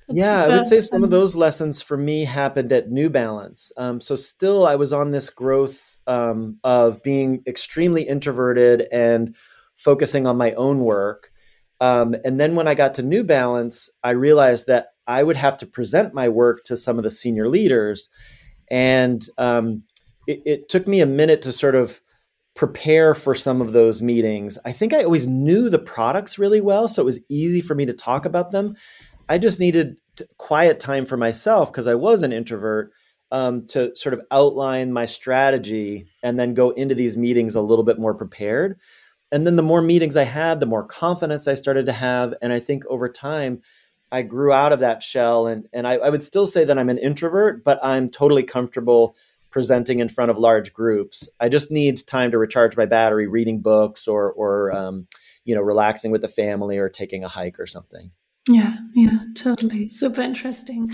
That's 0.07 0.19
yeah, 0.19 0.45
I 0.45 0.47
would 0.47 0.69
say 0.69 0.79
some 0.79 1.03
of 1.03 1.09
those 1.09 1.35
lessons 1.35 1.81
for 1.81 1.97
me 1.97 2.23
happened 2.23 2.71
at 2.71 2.89
New 2.89 3.09
Balance. 3.09 3.73
Um, 3.75 3.99
so 3.99 4.15
still, 4.15 4.65
I 4.65 4.75
was 4.75 4.93
on 4.93 5.11
this 5.11 5.29
growth 5.29 5.97
um, 6.07 6.57
of 6.63 7.03
being 7.03 7.43
extremely 7.45 8.03
introverted 8.03 8.87
and 8.93 9.35
focusing 9.75 10.25
on 10.25 10.37
my 10.37 10.53
own 10.53 10.79
work 10.79 11.31
um, 11.81 12.15
and 12.23 12.39
then 12.39 12.55
when 12.55 12.67
I 12.67 12.73
got 12.73 12.93
to 12.95 13.03
New 13.03 13.23
Balance, 13.23 13.89
I 14.03 14.11
realized 14.11 14.67
that 14.67 14.87
I 15.07 15.23
would 15.23 15.37
have 15.37 15.57
to 15.57 15.65
present 15.65 16.13
my 16.13 16.29
work 16.29 16.63
to 16.65 16.77
some 16.77 16.97
of 16.97 17.03
the 17.03 17.11
senior 17.11 17.49
leaders. 17.49 18.09
And 18.71 19.25
um, 19.37 19.83
it, 20.27 20.41
it, 20.45 20.69
took 20.69 20.87
me 20.87 21.01
a 21.01 21.05
minute 21.05 21.41
to 21.43 21.51
sort 21.51 21.75
of 21.75 22.01
prepare 22.55 23.13
for 23.13 23.35
some 23.35 23.61
of 23.61 23.73
those 23.73 24.01
meetings. 24.01 24.57
I 24.65 24.71
think 24.71 24.93
I 24.93 25.03
always 25.03 25.27
knew 25.27 25.69
the 25.69 25.77
products 25.77 26.39
really 26.39 26.61
well, 26.61 26.87
so 26.87 27.01
it 27.01 27.05
was 27.05 27.19
easy 27.29 27.61
for 27.61 27.75
me 27.75 27.85
to 27.85 27.93
talk 27.93 28.25
about 28.25 28.51
them. 28.51 28.75
I 29.27 29.37
just 29.37 29.59
needed 29.59 29.99
quiet 30.37 30.79
time 30.79 31.05
for 31.05 31.17
myself 31.17 31.71
because 31.71 31.87
I 31.87 31.95
was 31.95 32.23
an 32.23 32.31
introvert 32.31 32.91
um, 33.31 33.67
to 33.67 33.93
sort 33.95 34.13
of 34.13 34.21
outline 34.31 34.93
my 34.93 35.05
strategy 35.05 36.07
and 36.23 36.39
then 36.39 36.53
go 36.53 36.69
into 36.71 36.95
these 36.95 37.17
meetings 37.17 37.55
a 37.55 37.61
little 37.61 37.83
bit 37.83 37.99
more 37.99 38.13
prepared 38.13 38.79
and 39.31 39.45
then 39.45 39.55
the 39.55 39.63
more 39.63 39.81
meetings 39.81 40.15
I 40.15 40.23
had, 40.23 40.59
the 40.59 40.65
more 40.65 40.83
confidence 40.83 41.47
I 41.47 41.55
started 41.55 41.85
to 41.87 41.91
have. 41.91 42.33
And 42.41 42.53
I 42.53 42.59
think 42.59 42.85
over 42.87 43.09
time, 43.09 43.61
I 44.11 44.21
grew 44.21 44.53
out 44.53 44.71
of 44.71 44.79
that 44.79 45.03
shell. 45.03 45.47
And, 45.47 45.67
and 45.73 45.87
I, 45.87 45.95
I 45.95 46.09
would 46.09 46.23
still 46.23 46.45
say 46.45 46.63
that 46.63 46.77
I'm 46.77 46.89
an 46.89 46.97
introvert, 46.97 47.63
but 47.63 47.79
I'm 47.83 48.09
totally 48.09 48.43
comfortable 48.43 49.15
presenting 49.49 49.99
in 49.99 50.09
front 50.09 50.31
of 50.31 50.37
large 50.37 50.73
groups. 50.73 51.27
I 51.39 51.49
just 51.49 51.71
need 51.71 52.05
time 52.05 52.31
to 52.31 52.37
recharge 52.37 52.77
my 52.77 52.85
battery, 52.85 53.27
reading 53.27 53.61
books 53.61 54.07
or, 54.07 54.31
or 54.33 54.75
um, 54.75 55.07
you 55.43 55.55
know, 55.55 55.61
relaxing 55.61 56.11
with 56.11 56.21
the 56.21 56.27
family 56.27 56.77
or 56.77 56.89
taking 56.89 57.23
a 57.23 57.27
hike 57.27 57.59
or 57.59 57.67
something. 57.67 58.11
Yeah, 58.47 58.75
yeah, 58.93 59.19
totally. 59.35 59.89
Super 59.89 60.21
interesting. 60.21 60.91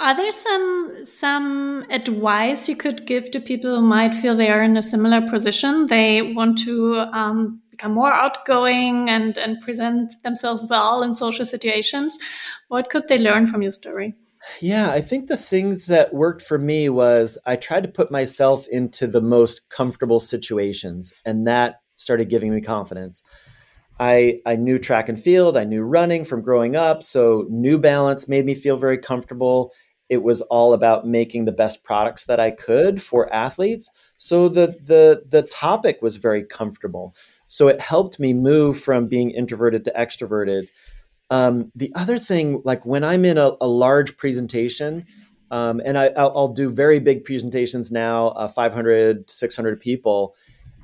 Are 0.00 0.16
there 0.16 0.32
some 0.32 1.04
some 1.04 1.84
advice 1.90 2.70
you 2.70 2.76
could 2.76 3.06
give 3.06 3.30
to 3.32 3.38
people 3.38 3.76
who 3.76 3.82
might 3.82 4.14
feel 4.14 4.34
they 4.34 4.48
are 4.48 4.62
in 4.62 4.78
a 4.78 4.82
similar 4.82 5.20
position? 5.28 5.88
They 5.88 6.22
want 6.22 6.56
to 6.64 7.00
um, 7.12 7.60
become 7.70 7.92
more 7.92 8.10
outgoing 8.10 9.10
and 9.10 9.36
and 9.36 9.60
present 9.60 10.14
themselves 10.22 10.62
well 10.70 11.02
in 11.02 11.12
social 11.12 11.44
situations. 11.44 12.18
What 12.68 12.88
could 12.88 13.08
they 13.08 13.18
learn 13.18 13.46
from 13.46 13.60
your 13.60 13.72
story? 13.72 14.14
Yeah, 14.62 14.90
I 14.90 15.02
think 15.02 15.26
the 15.26 15.36
things 15.36 15.86
that 15.88 16.14
worked 16.14 16.40
for 16.40 16.56
me 16.56 16.88
was 16.88 17.36
I 17.44 17.56
tried 17.56 17.82
to 17.82 17.90
put 17.90 18.10
myself 18.10 18.66
into 18.68 19.06
the 19.06 19.20
most 19.20 19.68
comfortable 19.68 20.18
situations, 20.18 21.12
and 21.26 21.46
that 21.46 21.82
started 21.96 22.30
giving 22.30 22.54
me 22.54 22.62
confidence. 22.62 23.22
I, 23.98 24.40
I 24.46 24.56
knew 24.56 24.78
track 24.78 25.10
and 25.10 25.22
field, 25.22 25.58
I 25.58 25.64
knew 25.64 25.82
running 25.82 26.24
from 26.24 26.40
growing 26.40 26.74
up. 26.74 27.02
So, 27.02 27.44
New 27.50 27.76
Balance 27.76 28.28
made 28.28 28.46
me 28.46 28.54
feel 28.54 28.78
very 28.78 28.96
comfortable 28.96 29.74
it 30.10 30.24
was 30.24 30.42
all 30.42 30.74
about 30.74 31.06
making 31.06 31.44
the 31.44 31.52
best 31.52 31.84
products 31.84 32.24
that 32.24 32.40
I 32.40 32.50
could 32.50 33.00
for 33.00 33.32
athletes. 33.32 33.90
So 34.14 34.48
the 34.48 34.76
the 34.82 35.22
the 35.26 35.42
topic 35.42 36.02
was 36.02 36.16
very 36.16 36.44
comfortable. 36.44 37.14
So 37.46 37.68
it 37.68 37.80
helped 37.80 38.18
me 38.18 38.34
move 38.34 38.78
from 38.78 39.06
being 39.06 39.30
introverted 39.30 39.84
to 39.84 39.92
extroverted. 39.92 40.68
Um, 41.30 41.70
the 41.76 41.92
other 41.94 42.18
thing, 42.18 42.60
like 42.64 42.84
when 42.84 43.04
I'm 43.04 43.24
in 43.24 43.38
a, 43.38 43.52
a 43.60 43.68
large 43.68 44.16
presentation, 44.16 45.04
um, 45.52 45.80
and 45.84 45.96
I, 45.96 46.10
will 46.16 46.48
do 46.48 46.70
very 46.70 46.98
big 46.98 47.24
presentations 47.24 47.92
now, 47.92 48.28
uh, 48.28 48.48
500, 48.48 49.30
600 49.30 49.80
people, 49.80 50.34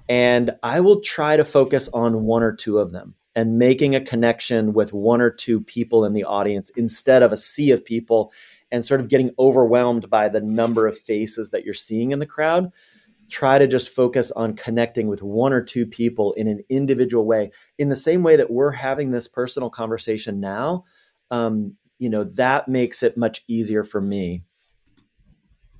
and 0.08 0.52
I 0.62 0.80
will 0.80 1.00
try 1.00 1.36
to 1.36 1.44
focus 1.44 1.88
on 1.92 2.24
one 2.24 2.44
or 2.44 2.52
two 2.52 2.78
of 2.78 2.92
them 2.92 3.14
and 3.34 3.58
making 3.58 3.94
a 3.94 4.00
connection 4.00 4.72
with 4.72 4.92
one 4.92 5.20
or 5.20 5.30
two 5.30 5.60
people 5.60 6.04
in 6.04 6.14
the 6.14 6.24
audience 6.24 6.70
instead 6.70 7.22
of 7.22 7.32
a 7.32 7.36
sea 7.36 7.70
of 7.70 7.84
people 7.84 8.32
and 8.70 8.84
sort 8.84 9.00
of 9.00 9.08
getting 9.08 9.30
overwhelmed 9.38 10.10
by 10.10 10.28
the 10.28 10.40
number 10.40 10.86
of 10.86 10.98
faces 10.98 11.50
that 11.50 11.64
you're 11.64 11.74
seeing 11.74 12.12
in 12.12 12.18
the 12.18 12.26
crowd 12.26 12.72
try 13.28 13.58
to 13.58 13.66
just 13.66 13.88
focus 13.88 14.30
on 14.32 14.54
connecting 14.54 15.08
with 15.08 15.20
one 15.20 15.52
or 15.52 15.60
two 15.60 15.84
people 15.84 16.32
in 16.34 16.46
an 16.46 16.60
individual 16.68 17.26
way. 17.26 17.50
In 17.76 17.88
the 17.88 17.96
same 17.96 18.22
way 18.22 18.36
that 18.36 18.52
we're 18.52 18.70
having 18.70 19.10
this 19.10 19.26
personal 19.26 19.68
conversation 19.68 20.38
now 20.38 20.84
um, 21.30 21.74
you 21.98 22.10
know 22.10 22.24
that 22.24 22.68
makes 22.68 23.02
it 23.02 23.16
much 23.16 23.42
easier 23.48 23.84
for 23.84 24.00
me 24.00 24.42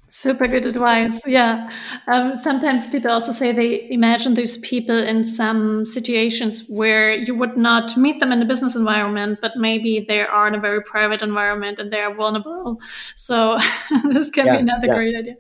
Super 0.09 0.47
good 0.47 0.67
advice. 0.67 1.21
Yeah. 1.27 1.69
Um, 2.07 2.39
sometimes 2.39 2.87
people 2.87 3.11
also 3.11 3.33
say 3.33 3.51
they 3.51 3.91
imagine 3.91 4.35
these 4.35 4.57
people 4.59 4.97
in 4.97 5.25
some 5.25 5.85
situations 5.85 6.65
where 6.69 7.13
you 7.13 7.35
would 7.35 7.57
not 7.57 7.97
meet 7.97 8.21
them 8.21 8.31
in 8.31 8.41
a 8.41 8.45
business 8.45 8.77
environment, 8.77 9.41
but 9.43 9.57
maybe 9.57 10.05
they 10.07 10.21
are 10.21 10.47
in 10.47 10.55
a 10.55 10.61
very 10.61 10.81
private 10.81 11.23
environment 11.23 11.81
and 11.81 11.91
they 11.91 12.01
are 12.01 12.15
vulnerable. 12.15 12.81
So 13.17 13.59
this 14.05 14.31
can 14.31 14.47
yeah, 14.47 14.57
be 14.57 14.63
another 14.63 14.87
yeah. 14.87 14.95
great 14.95 15.17
idea. 15.17 15.35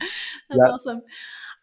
That's 0.48 0.62
yeah. 0.66 0.72
awesome. 0.72 1.02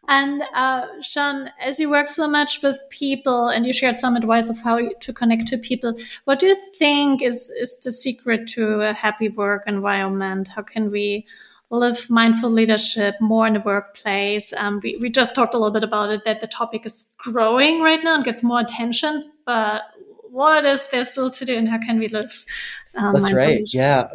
And 0.07 0.43
uh, 0.53 0.87
Sean, 1.01 1.49
as 1.61 1.79
you 1.79 1.89
work 1.89 2.07
so 2.07 2.27
much 2.27 2.61
with 2.61 2.79
people 2.89 3.47
and 3.47 3.65
you 3.65 3.73
shared 3.73 3.99
some 3.99 4.15
advice 4.15 4.49
of 4.49 4.59
how 4.59 4.79
to 4.89 5.13
connect 5.13 5.47
to 5.47 5.57
people, 5.57 5.97
what 6.25 6.39
do 6.39 6.47
you 6.47 6.57
think 6.77 7.21
is, 7.21 7.51
is 7.59 7.77
the 7.77 7.91
secret 7.91 8.47
to 8.49 8.81
a 8.81 8.93
happy 8.93 9.29
work 9.29 9.63
environment? 9.65 10.49
How 10.49 10.61
can 10.61 10.91
we 10.91 11.25
live 11.79 12.09
mindful 12.09 12.49
leadership 12.49 13.15
more 13.19 13.47
in 13.47 13.53
the 13.53 13.59
workplace. 13.59 14.53
Um, 14.53 14.79
we, 14.83 14.97
we 14.97 15.09
just 15.09 15.33
talked 15.33 15.53
a 15.53 15.57
little 15.57 15.73
bit 15.73 15.83
about 15.83 16.11
it 16.11 16.23
that 16.25 16.39
the 16.39 16.47
topic 16.47 16.85
is 16.85 17.07
growing 17.17 17.81
right 17.81 18.03
now 18.03 18.15
and 18.15 18.23
gets 18.23 18.43
more 18.43 18.59
attention, 18.59 19.31
but 19.45 19.83
what 20.29 20.65
is 20.65 20.87
there 20.87 21.03
still 21.03 21.29
to 21.29 21.45
do 21.45 21.57
and 21.57 21.67
how 21.67 21.79
can 21.79 21.99
we 21.99 22.07
live? 22.07 22.45
Um, 22.95 23.13
That's 23.13 23.33
right. 23.33 23.57
Leadership? 23.57 23.73
Yeah. 23.73 24.07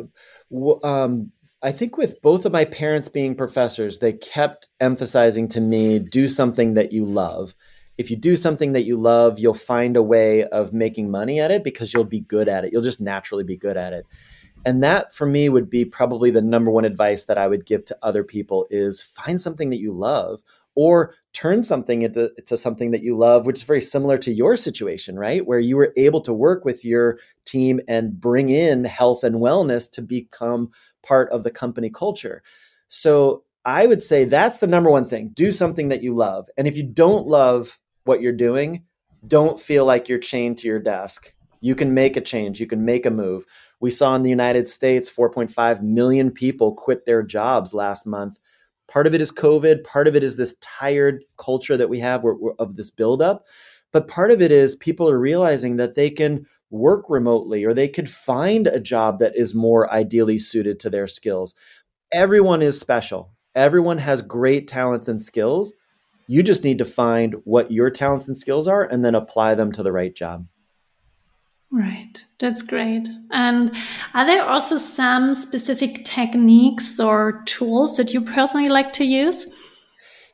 Um, 0.84 1.32
I 1.60 1.72
think 1.72 1.96
with 1.96 2.22
both 2.22 2.44
of 2.46 2.52
my 2.52 2.64
parents 2.64 3.08
being 3.08 3.34
professors, 3.34 3.98
they 3.98 4.12
kept 4.12 4.68
emphasizing 4.78 5.48
to 5.48 5.60
me 5.60 5.98
do 5.98 6.28
something 6.28 6.74
that 6.74 6.92
you 6.92 7.04
love. 7.04 7.54
If 7.98 8.12
you 8.12 8.16
do 8.16 8.36
something 8.36 8.72
that 8.72 8.84
you 8.84 8.96
love, 8.96 9.40
you'll 9.40 9.54
find 9.54 9.96
a 9.96 10.02
way 10.02 10.44
of 10.44 10.72
making 10.72 11.10
money 11.10 11.40
at 11.40 11.50
it 11.50 11.64
because 11.64 11.92
you'll 11.92 12.04
be 12.04 12.20
good 12.20 12.46
at 12.46 12.64
it. 12.64 12.72
You'll 12.72 12.82
just 12.82 13.00
naturally 13.00 13.42
be 13.42 13.56
good 13.56 13.76
at 13.76 13.92
it 13.92 14.06
and 14.64 14.82
that 14.82 15.14
for 15.14 15.26
me 15.26 15.48
would 15.48 15.70
be 15.70 15.84
probably 15.84 16.30
the 16.30 16.42
number 16.42 16.70
one 16.70 16.84
advice 16.84 17.24
that 17.24 17.38
i 17.38 17.46
would 17.46 17.66
give 17.66 17.84
to 17.84 17.96
other 18.02 18.24
people 18.24 18.66
is 18.70 19.02
find 19.02 19.40
something 19.40 19.70
that 19.70 19.80
you 19.80 19.92
love 19.92 20.42
or 20.78 21.12
turn 21.32 21.60
something 21.60 22.02
into 22.02 22.32
to 22.46 22.56
something 22.56 22.92
that 22.92 23.02
you 23.02 23.16
love 23.16 23.46
which 23.46 23.56
is 23.56 23.64
very 23.64 23.80
similar 23.80 24.16
to 24.16 24.30
your 24.30 24.56
situation 24.56 25.18
right? 25.18 25.44
Where 25.44 25.58
you 25.58 25.76
were 25.76 25.92
able 25.96 26.20
to 26.20 26.32
work 26.32 26.64
with 26.64 26.84
your 26.84 27.18
team 27.44 27.80
and 27.88 28.20
bring 28.20 28.48
in 28.48 28.84
health 28.84 29.24
and 29.24 29.36
wellness 29.36 29.90
to 29.92 30.02
become 30.02 30.70
part 31.02 31.30
of 31.30 31.42
the 31.42 31.50
company 31.50 31.90
culture. 31.90 32.44
So 32.86 33.42
i 33.64 33.86
would 33.86 34.04
say 34.04 34.24
that's 34.24 34.58
the 34.58 34.68
number 34.68 34.88
one 34.88 35.04
thing. 35.04 35.30
Do 35.30 35.50
something 35.50 35.88
that 35.88 36.02
you 36.02 36.14
love. 36.14 36.48
And 36.56 36.68
if 36.68 36.76
you 36.76 36.84
don't 36.84 37.26
love 37.26 37.80
what 38.04 38.20
you're 38.20 38.32
doing 38.32 38.84
don't 39.26 39.58
feel 39.58 39.84
like 39.84 40.08
you're 40.08 40.20
chained 40.20 40.58
to 40.58 40.68
your 40.68 40.78
desk. 40.78 41.34
You 41.60 41.74
can 41.74 41.92
make 41.92 42.16
a 42.16 42.20
change. 42.20 42.60
You 42.60 42.68
can 42.68 42.84
make 42.84 43.04
a 43.04 43.10
move 43.10 43.44
we 43.80 43.90
saw 43.90 44.14
in 44.14 44.22
the 44.22 44.30
United 44.30 44.68
States 44.68 45.10
4.5 45.10 45.82
million 45.82 46.30
people 46.30 46.74
quit 46.74 47.06
their 47.06 47.22
jobs 47.22 47.72
last 47.72 48.06
month. 48.06 48.38
Part 48.88 49.06
of 49.06 49.14
it 49.14 49.20
is 49.20 49.30
COVID. 49.30 49.84
Part 49.84 50.08
of 50.08 50.16
it 50.16 50.24
is 50.24 50.36
this 50.36 50.56
tired 50.60 51.24
culture 51.36 51.76
that 51.76 51.88
we 51.88 52.00
have 52.00 52.24
of 52.58 52.76
this 52.76 52.90
buildup. 52.90 53.46
But 53.92 54.08
part 54.08 54.30
of 54.30 54.42
it 54.42 54.50
is 54.50 54.74
people 54.74 55.08
are 55.08 55.18
realizing 55.18 55.76
that 55.76 55.94
they 55.94 56.10
can 56.10 56.46
work 56.70 57.06
remotely 57.08 57.64
or 57.64 57.72
they 57.72 57.88
could 57.88 58.10
find 58.10 58.66
a 58.66 58.80
job 58.80 59.18
that 59.20 59.36
is 59.36 59.54
more 59.54 59.90
ideally 59.92 60.38
suited 60.38 60.80
to 60.80 60.90
their 60.90 61.06
skills. 61.06 61.54
Everyone 62.12 62.62
is 62.62 62.78
special. 62.78 63.32
Everyone 63.54 63.98
has 63.98 64.22
great 64.22 64.68
talents 64.68 65.08
and 65.08 65.20
skills. 65.20 65.72
You 66.26 66.42
just 66.42 66.64
need 66.64 66.78
to 66.78 66.84
find 66.84 67.36
what 67.44 67.70
your 67.70 67.90
talents 67.90 68.28
and 68.28 68.36
skills 68.36 68.68
are 68.68 68.84
and 68.84 69.04
then 69.04 69.14
apply 69.14 69.54
them 69.54 69.72
to 69.72 69.82
the 69.82 69.92
right 69.92 70.14
job. 70.14 70.46
Right, 71.70 72.24
that's 72.38 72.62
great. 72.62 73.06
And 73.30 73.74
are 74.14 74.24
there 74.24 74.42
also 74.42 74.78
some 74.78 75.34
specific 75.34 76.04
techniques 76.04 76.98
or 76.98 77.42
tools 77.44 77.96
that 77.98 78.14
you 78.14 78.22
personally 78.22 78.70
like 78.70 78.92
to 78.94 79.04
use? 79.04 79.46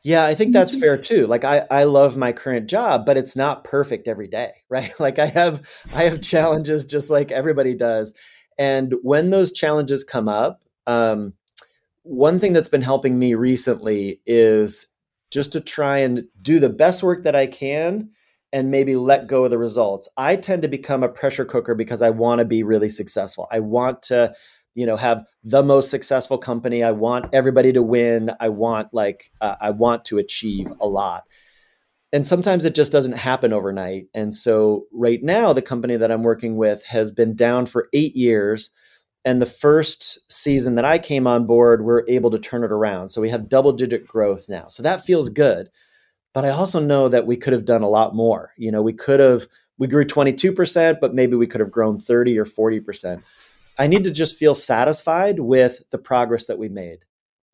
Yeah, 0.01 0.23
I 0.23 0.35
think 0.35 0.53
that's 0.53 0.79
fair 0.79 0.97
too. 0.97 1.25
Like 1.25 1.43
I, 1.43 1.65
I 1.71 1.85
love 1.85 2.15
my 2.15 2.31
current 2.31 2.69
job, 2.69 3.05
but 3.05 3.17
it's 3.17 3.35
not 3.35 3.63
perfect 3.63 4.07
every 4.07 4.27
day, 4.27 4.51
right? 4.69 4.91
Like 4.99 5.19
I 5.19 5.25
have 5.25 5.67
I 5.93 6.03
have 6.03 6.21
challenges 6.21 6.85
just 6.85 7.09
like 7.09 7.31
everybody 7.31 7.73
does. 7.73 8.13
And 8.57 8.93
when 9.01 9.31
those 9.31 9.51
challenges 9.51 10.03
come 10.03 10.29
up, 10.29 10.63
um, 10.87 11.33
one 12.03 12.39
thing 12.39 12.53
that's 12.53 12.69
been 12.69 12.83
helping 12.83 13.17
me 13.17 13.33
recently 13.33 14.21
is 14.25 14.87
just 15.31 15.51
to 15.53 15.59
try 15.59 15.97
and 15.97 16.25
do 16.41 16.59
the 16.59 16.69
best 16.69 17.03
work 17.03 17.23
that 17.23 17.35
I 17.35 17.47
can 17.47 18.11
and 18.55 18.71
maybe 18.71 18.95
let 18.95 19.27
go 19.27 19.43
of 19.43 19.51
the 19.51 19.57
results. 19.57 20.07
I 20.15 20.37
tend 20.37 20.61
to 20.61 20.69
become 20.69 21.03
a 21.03 21.09
pressure 21.09 21.43
cooker 21.43 21.75
because 21.75 22.01
I 22.01 22.09
want 22.09 22.39
to 22.39 22.45
be 22.45 22.63
really 22.63 22.87
successful. 22.87 23.47
I 23.51 23.59
want 23.59 24.01
to 24.03 24.33
you 24.75 24.85
know 24.85 24.95
have 24.95 25.25
the 25.43 25.61
most 25.61 25.91
successful 25.91 26.37
company. 26.37 26.81
I 26.81 26.91
want 26.91 27.27
everybody 27.33 27.73
to 27.73 27.83
win. 27.83 28.31
I 28.39 28.49
want 28.49 28.93
like 28.93 29.31
uh, 29.41 29.55
i 29.59 29.69
want 29.71 30.05
to 30.05 30.17
achieve 30.17 30.71
a 30.79 30.87
lot. 30.87 31.25
And 32.13 32.25
sometimes 32.25 32.63
it 32.63 32.75
just 32.75 32.93
doesn't 32.93 33.17
happen 33.17 33.51
overnight. 33.51 34.05
And 34.13 34.33
so 34.33 34.85
right 34.93 35.21
now 35.21 35.51
the 35.51 35.61
company 35.61 35.97
that 35.97 36.11
i'm 36.11 36.23
working 36.23 36.55
with 36.55 36.85
has 36.85 37.11
been 37.11 37.35
down 37.35 37.65
for 37.65 37.89
8 37.91 38.15
years 38.15 38.71
and 39.25 39.41
the 39.41 39.45
first 39.45 40.31
season 40.31 40.75
that 40.75 40.85
i 40.85 40.97
came 40.97 41.27
on 41.27 41.45
board 41.45 41.83
we're 41.83 42.05
able 42.07 42.31
to 42.31 42.39
turn 42.39 42.63
it 42.63 42.71
around. 42.71 43.09
So 43.09 43.19
we 43.19 43.29
have 43.31 43.49
double 43.49 43.73
digit 43.73 44.07
growth 44.07 44.47
now. 44.47 44.69
So 44.69 44.81
that 44.83 45.05
feels 45.05 45.27
good 45.27 45.69
but 46.35 46.45
i 46.45 46.49
also 46.49 46.79
know 46.79 47.09
that 47.09 47.25
we 47.25 47.35
could 47.35 47.53
have 47.53 47.65
done 47.65 47.81
a 47.81 47.89
lot 47.89 48.13
more 48.13 48.51
you 48.57 48.71
know 48.71 48.83
we 48.83 48.93
could 48.93 49.19
have 49.19 49.47
we 49.77 49.87
grew 49.87 50.05
22% 50.05 50.99
but 51.01 51.15
maybe 51.15 51.35
we 51.35 51.47
could 51.47 51.59
have 51.59 51.71
grown 51.71 51.99
30 51.99 52.37
or 52.37 52.45
40% 52.45 53.23
I 53.77 53.87
need 53.87 54.03
to 54.05 54.11
just 54.11 54.37
feel 54.37 54.55
satisfied 54.55 55.39
with 55.39 55.83
the 55.89 55.97
progress 55.97 56.47
that 56.47 56.57
we 56.57 56.69
made. 56.69 56.99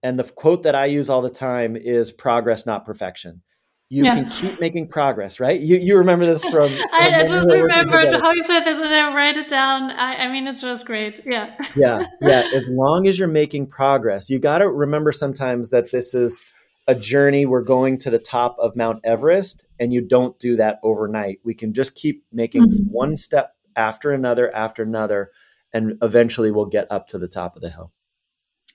And 0.04 0.18
the 0.18 0.24
quote 0.24 0.64
that 0.64 0.76
I 0.76 0.86
use 0.86 1.10
all 1.10 1.22
the 1.22 1.30
time 1.30 1.76
is 1.76 2.12
progress, 2.12 2.66
not 2.66 2.86
perfection. 2.86 3.42
You 3.90 4.06
yeah. 4.06 4.16
can 4.16 4.30
keep 4.30 4.60
making 4.62 4.88
progress, 4.88 5.42
right? 5.42 5.60
You 5.60 5.76
you 5.76 5.98
remember 5.98 6.26
this 6.26 6.46
from? 6.46 6.64
I, 6.94 7.12
I 7.14 7.26
just 7.26 7.52
remembered 7.52 8.22
how 8.22 8.32
you 8.32 8.42
said 8.42 8.62
this, 8.62 8.78
and 8.78 8.88
I 8.88 9.14
write 9.14 9.36
it 9.36 9.50
down. 9.50 9.92
I, 9.92 10.16
I 10.16 10.28
mean, 10.32 10.48
it's 10.48 10.62
just 10.62 10.88
great. 10.88 11.20
Yeah. 11.26 11.54
yeah, 11.76 12.06
yeah. 12.22 12.50
As 12.56 12.70
long 12.70 13.06
as 13.08 13.20
you're 13.20 13.28
making 13.28 13.68
progress, 13.68 14.30
you 14.30 14.40
got 14.40 14.60
to 14.60 14.70
remember 14.70 15.12
sometimes 15.12 15.72
that 15.72 15.92
this 15.92 16.14
is 16.14 16.46
a 16.88 16.96
journey. 16.96 17.46
We're 17.46 17.64
going 17.64 17.98
to 18.00 18.10
the 18.10 18.20
top 18.20 18.56
of 18.60 18.76
Mount 18.76 19.00
Everest, 19.04 19.66
and 19.80 19.94
you 19.94 20.02
don't 20.02 20.38
do 20.40 20.56
that 20.58 20.80
overnight. 20.84 21.40
We 21.44 21.54
can 21.54 21.74
just 21.74 21.96
keep 21.96 22.26
making 22.32 22.64
mm-hmm. 22.64 22.92
one 22.92 23.18
step 23.18 23.56
after 23.76 24.12
another 24.12 24.54
after 24.54 24.84
another 24.84 25.32
and 25.74 25.98
eventually 26.02 26.52
we'll 26.52 26.66
get 26.66 26.92
up 26.92 27.08
to 27.08 27.18
the 27.18 27.28
top 27.28 27.56
of 27.56 27.62
the 27.62 27.70
hill. 27.70 27.92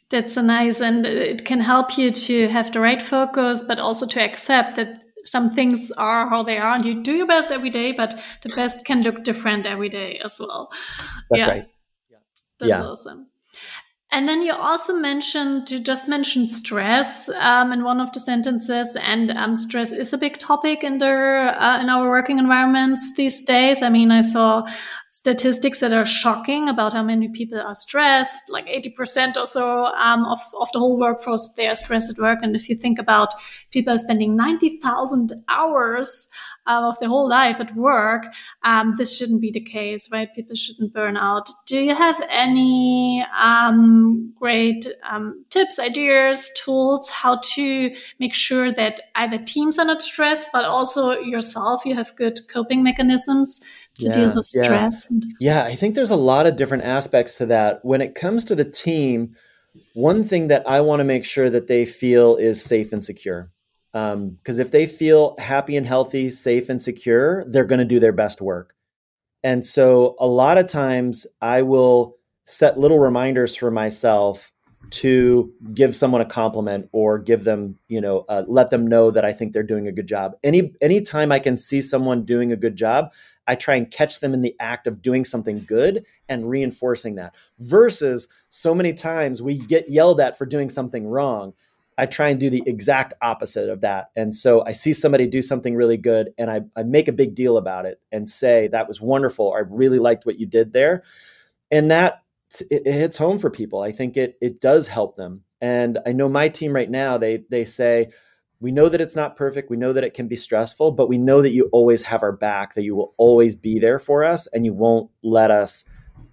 That's 0.09 0.35
so 0.35 0.43
nice. 0.43 0.81
And 0.81 1.05
it 1.05 1.45
can 1.45 1.61
help 1.61 1.99
you 1.99 2.13
to 2.13 2.49
have 2.49 2.73
the 2.73 2.81
right 2.81 3.03
focus, 3.03 3.63
but 3.67 3.81
also 3.81 4.07
to 4.07 4.21
accept 4.21 4.77
that 4.77 5.03
some 5.25 5.53
things 5.53 5.91
are 5.93 6.29
how 6.29 6.45
they 6.45 6.57
are 6.57 6.77
and 6.77 6.85
you 6.85 7.03
do 7.03 7.13
your 7.13 7.27
best 7.27 7.51
every 7.51 7.71
day, 7.71 7.91
but 7.91 8.15
the 8.43 8.49
best 8.51 8.87
can 8.87 9.03
look 9.03 9.25
different 9.25 9.67
every 9.67 9.89
day 9.89 10.21
as 10.25 10.39
well. 10.39 10.71
That's 11.31 11.41
yeah. 11.41 11.49
right. 11.49 11.67
Yeah. 12.09 12.19
That's 12.61 12.71
yeah. 12.71 12.85
awesome. 12.85 13.27
And 14.13 14.29
then 14.29 14.43
you 14.43 14.53
also 14.53 14.95
mentioned, 14.95 15.71
you 15.71 15.81
just 15.81 16.09
mentioned 16.09 16.51
stress 16.51 17.29
um, 17.29 17.73
in 17.73 17.83
one 17.83 18.01
of 18.01 18.13
the 18.13 18.21
sentences, 18.21 18.97
and 19.03 19.37
um, 19.37 19.57
stress 19.57 19.91
is 19.91 20.13
a 20.13 20.19
big 20.19 20.39
topic 20.39 20.85
in 20.85 20.99
the 20.99 21.07
uh, 21.07 21.79
in 21.83 21.89
our 21.89 22.09
working 22.09 22.39
environments 22.39 23.15
these 23.17 23.43
days. 23.43 23.83
I 23.83 23.89
mean, 23.89 24.13
I 24.13 24.21
saw 24.21 24.67
statistics 25.17 25.81
that 25.81 25.95
are 25.95 26.05
shocking 26.05 26.69
about 26.69 26.93
how 26.93 27.03
many 27.03 27.27
people 27.27 27.59
are 27.59 27.75
stressed. 27.75 28.43
Like 28.51 28.67
80% 28.67 29.39
or 29.39 29.47
so 29.47 29.87
um, 29.87 30.27
of, 30.27 30.41
of 30.61 30.71
the 30.73 30.79
whole 30.79 30.99
workforce, 30.99 31.49
they 31.57 31.67
are 31.67 31.75
stressed 31.75 32.11
at 32.11 32.19
work. 32.19 32.41
And 32.43 32.55
if 32.55 32.69
you 32.69 32.77
think 32.77 32.99
about 32.99 33.33
people 33.71 33.97
spending 33.97 34.37
90,000 34.37 35.33
hours 35.49 36.29
uh, 36.67 36.91
of 36.91 36.99
their 36.99 37.09
whole 37.09 37.27
life 37.27 37.61
at 37.61 37.75
work, 37.75 38.27
um, 38.65 38.95
this 38.99 39.17
shouldn't 39.17 39.41
be 39.41 39.51
the 39.51 39.61
case, 39.61 40.11
right? 40.13 40.35
People 40.35 40.55
shouldn't 40.55 40.93
burn 40.93 41.17
out. 41.17 41.49
Do 41.67 41.81
you 41.81 41.95
have 41.95 42.23
any 42.29 43.25
um, 43.41 44.35
great 44.39 44.87
um, 45.09 45.47
tips, 45.49 45.79
ideas, 45.79 46.51
tools, 46.63 47.09
how 47.09 47.41
to 47.55 47.95
make 48.21 48.35
sure 48.35 48.71
that 48.71 49.01
either 49.15 49.39
teams 49.39 49.79
are 49.79 49.87
not 49.87 50.03
stressed, 50.03 50.51
but 50.53 50.67
also 50.67 51.19
yourself, 51.21 51.87
you 51.87 51.95
have 51.95 52.15
good 52.17 52.39
coping 52.53 52.83
mechanisms 52.83 53.63
to 53.99 54.07
yeah, 54.07 54.13
deal 54.13 54.35
with 54.35 54.45
stress. 54.45 55.09
Yeah. 55.11 55.31
yeah, 55.41 55.65
I 55.65 55.75
think 55.75 55.95
there's 55.95 56.11
a 56.11 56.17
lot 56.17 56.47
of 56.47 56.57
different 56.57 56.85
aspects 56.85 57.39
to 57.39 57.47
that. 57.47 57.85
When 57.85 58.01
it 58.01 58.15
comes 58.15 58.45
to 58.47 58.55
the 58.55 58.65
team, 58.65 59.35
one 59.95 60.23
thing 60.23 60.49
that 60.49 60.69
I 60.69 60.81
want 60.81 61.01
to 61.01 61.05
make 61.05 61.25
sure 61.25 61.51
that 61.51 61.67
they 61.67 61.87
feel 61.87 62.37
is 62.37 62.63
safe 62.63 62.93
and 62.93 63.03
secure. 63.03 63.51
Because 63.93 64.13
um, 64.15 64.39
if 64.45 64.71
they 64.71 64.87
feel 64.87 65.35
happy 65.39 65.77
and 65.77 65.87
healthy, 65.87 66.31
safe 66.31 66.69
and 66.69 66.81
secure, 66.81 67.45
they're 67.47 67.65
going 67.65 67.79
to 67.79 67.85
do 67.85 67.99
their 67.99 68.13
best 68.13 68.43
work. 68.43 68.75
And 69.43 69.65
so 69.65 70.17
a 70.19 70.27
lot 70.27 70.59
of 70.59 70.67
times 70.67 71.27
I 71.41 71.63
will 71.63 72.17
set 72.45 72.79
little 72.79 72.99
reminders 72.99 73.57
for 73.57 73.71
myself 73.71 74.53
to 74.91 75.53
give 75.75 75.97
someone 75.97 76.21
a 76.21 76.27
compliment 76.27 76.89
or 76.93 77.19
give 77.19 77.45
them, 77.45 77.79
you 77.89 78.01
know, 78.01 78.25
uh, 78.29 78.45
let 78.47 78.71
them 78.71 78.87
know 78.87 79.11
that 79.11 79.25
I 79.25 79.33
think 79.33 79.53
they're 79.53 79.63
doing 79.63 79.89
a 79.89 79.93
good 79.93 80.07
job. 80.07 80.37
Any 80.45 80.73
anytime 80.81 81.33
I 81.33 81.39
can 81.39 81.57
see 81.57 81.81
someone 81.81 82.25
doing 82.25 82.53
a 82.53 82.57
good 82.57 82.77
job, 82.77 83.13
I 83.47 83.55
try 83.55 83.77
and 83.77 83.91
catch 83.91 84.21
them 84.21 84.35
in 84.35 84.41
the 84.41 84.55
act 84.61 84.87
of 84.87 85.03
doing 85.03 85.25
something 85.25 85.65
good 85.65 86.05
and 86.29 86.49
reinforcing 86.49 87.17
that. 87.17 87.35
Versus 87.59 88.29
so 88.49 88.75
many 88.75 88.93
times 88.93 89.43
we 89.43 89.59
get 89.59 89.89
yelled 89.89 90.21
at 90.21 90.39
for 90.39 90.47
doing 90.47 90.71
something 90.71 91.07
wrong. 91.07 91.53
I 91.99 92.07
try 92.07 92.29
and 92.29 92.39
do 92.39 92.51
the 92.51 92.63
exact 92.67 93.15
opposite 93.23 93.71
of 93.71 93.81
that. 93.81 94.11
And 94.17 94.35
so 94.35 94.63
I 94.67 94.73
see 94.73 94.93
somebody 94.93 95.27
do 95.27 95.41
something 95.41 95.75
really 95.75 95.97
good 95.97 96.35
and 96.37 96.51
I, 96.51 96.61
I 96.77 96.83
make 96.83 97.09
a 97.09 97.13
big 97.13 97.35
deal 97.35 97.57
about 97.57 97.87
it 97.87 98.01
and 98.13 98.29
say, 98.29 98.69
that 98.69 98.87
was 98.87 99.01
wonderful. 99.01 99.55
I 99.55 99.61
really 99.61 99.99
liked 99.99 100.27
what 100.27 100.39
you 100.39 100.45
did 100.45 100.75
there. 100.75 101.05
And 101.71 101.91
that 101.91 102.23
it, 102.63 102.83
it 102.87 102.93
hits 102.93 103.17
home 103.17 103.39
for 103.39 103.51
people. 103.51 103.83
I 103.83 103.93
think 103.93 104.17
it 104.17 104.37
it 104.41 104.61
does 104.61 104.89
help 104.89 105.17
them. 105.17 105.43
And 105.61 105.99
I 106.07 106.13
know 106.13 106.29
my 106.29 106.49
team 106.49 106.73
right 106.73 106.91
now, 106.91 107.19
they 107.19 107.45
they 107.51 107.65
say, 107.65 108.11
we 108.61 108.73
know 108.73 108.89
that 108.89 109.01
it's 109.01 109.17
not 109.17 109.37
perfect. 109.37 109.71
We 109.71 109.77
know 109.77 109.93
that 109.93 110.05
it 110.05 110.15
can 110.15 110.29
be 110.29 110.37
stressful, 110.37 110.93
but 110.93 111.09
we 111.09 111.19
know 111.19 111.43
that 111.43 111.51
you 111.51 111.69
always 111.73 112.03
have 112.05 112.23
our 112.23 112.33
back, 112.33 112.75
that 112.75 112.85
you 112.85 112.95
will 112.95 113.15
always 113.19 113.55
be 113.55 113.79
there 113.79 113.99
for 113.99 114.25
us 114.25 114.47
and 114.49 114.65
you 114.65 114.73
won't 114.73 115.11
let 115.23 115.51
us 115.51 115.85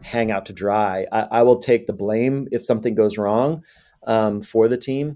hang 0.01 0.31
out 0.31 0.45
to 0.45 0.53
dry. 0.53 1.05
I, 1.11 1.21
I 1.31 1.43
will 1.43 1.57
take 1.57 1.87
the 1.87 1.93
blame 1.93 2.47
if 2.51 2.65
something 2.65 2.95
goes 2.95 3.17
wrong 3.17 3.63
um, 4.07 4.41
for 4.41 4.67
the 4.67 4.77
team. 4.77 5.15